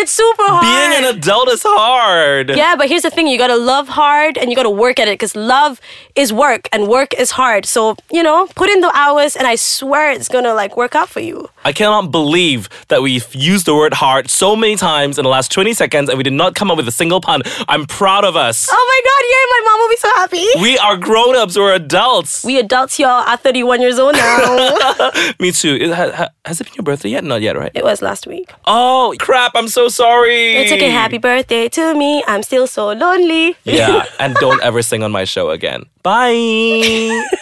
It's 0.00 0.10
super 0.10 0.44
hard. 0.46 0.62
Being 0.64 1.04
an 1.04 1.14
adult 1.14 1.50
is 1.50 1.62
hard. 1.62 2.48
Yeah, 2.48 2.74
but 2.74 2.88
here's 2.88 3.02
the 3.02 3.10
thing: 3.10 3.26
you 3.26 3.36
gotta 3.36 3.54
love 3.58 3.86
hard 3.86 4.38
and 4.38 4.48
you 4.48 4.56
gotta 4.56 4.70
work 4.70 4.98
at 4.98 5.08
it 5.08 5.12
because 5.20 5.36
love 5.36 5.78
is 6.16 6.32
work 6.32 6.70
and 6.72 6.88
work 6.88 7.12
is 7.12 7.32
hard. 7.32 7.66
So 7.66 7.96
you 8.10 8.22
know, 8.22 8.46
put 8.56 8.70
in 8.70 8.80
the 8.80 8.90
hours, 8.96 9.36
and 9.36 9.46
I 9.46 9.56
swear 9.56 10.10
it's 10.10 10.26
gonna 10.28 10.54
like 10.54 10.74
work 10.78 10.94
out 10.94 11.10
for 11.10 11.20
you. 11.20 11.50
I 11.66 11.74
cannot 11.74 12.10
believe 12.10 12.70
that 12.88 13.02
we've 13.02 13.28
used 13.34 13.66
the 13.66 13.74
word 13.74 13.92
hard 13.92 14.30
so 14.30 14.56
many 14.56 14.76
times 14.76 15.18
in 15.18 15.24
the 15.24 15.28
last 15.28 15.52
20 15.52 15.74
seconds 15.74 16.08
and 16.08 16.16
we 16.16 16.24
did 16.24 16.32
not 16.32 16.54
come 16.54 16.70
up 16.70 16.78
with 16.78 16.88
a 16.88 16.92
single 16.92 17.20
pun. 17.20 17.42
I'm 17.68 17.84
proud 17.84 18.24
of 18.24 18.36
us. 18.36 18.68
Oh 18.72 18.84
my 18.92 19.00
god! 19.04 19.22
Yeah, 19.28 19.44
my 19.52 19.60
mom 19.68 19.80
will 19.80 19.90
be 19.90 19.96
so 19.96 20.08
happy. 20.16 20.62
We 20.62 20.78
are 20.78 20.96
grown 20.96 21.36
ups, 21.36 21.58
we're 21.58 21.74
adults. 21.74 22.42
We 22.42 22.58
adults, 22.58 22.98
y'all, 22.98 23.10
are 23.28 23.36
31 23.36 23.82
years 23.82 23.98
old 23.98 24.14
now. 24.14 25.10
Me 25.38 25.52
too. 25.52 25.74
It- 25.78 25.92
ha- 25.92 26.10
ha- 26.14 26.28
has 26.46 26.62
it 26.62 26.64
been 26.64 26.72
your 26.76 26.84
birthday 26.84 27.17
yet? 27.18 27.28
Not 27.28 27.42
yet, 27.42 27.56
right? 27.56 27.72
it 27.74 27.84
was 27.84 28.02
last 28.02 28.26
week. 28.26 28.52
Oh, 28.66 29.14
crap. 29.18 29.52
I'm 29.54 29.68
so 29.68 29.88
sorry. 29.88 30.54
It's 30.56 30.72
okay. 30.72 30.90
Happy 30.90 31.18
birthday 31.18 31.68
to 31.68 31.94
me. 31.94 32.22
I'm 32.26 32.42
still 32.42 32.66
so 32.66 32.92
lonely. 32.92 33.56
Yeah, 33.64 34.04
and 34.20 34.34
don't 34.36 34.62
ever 34.62 34.82
sing 34.82 35.02
on 35.02 35.12
my 35.12 35.24
show 35.24 35.50
again. 35.50 35.84
Bye. 36.02 37.24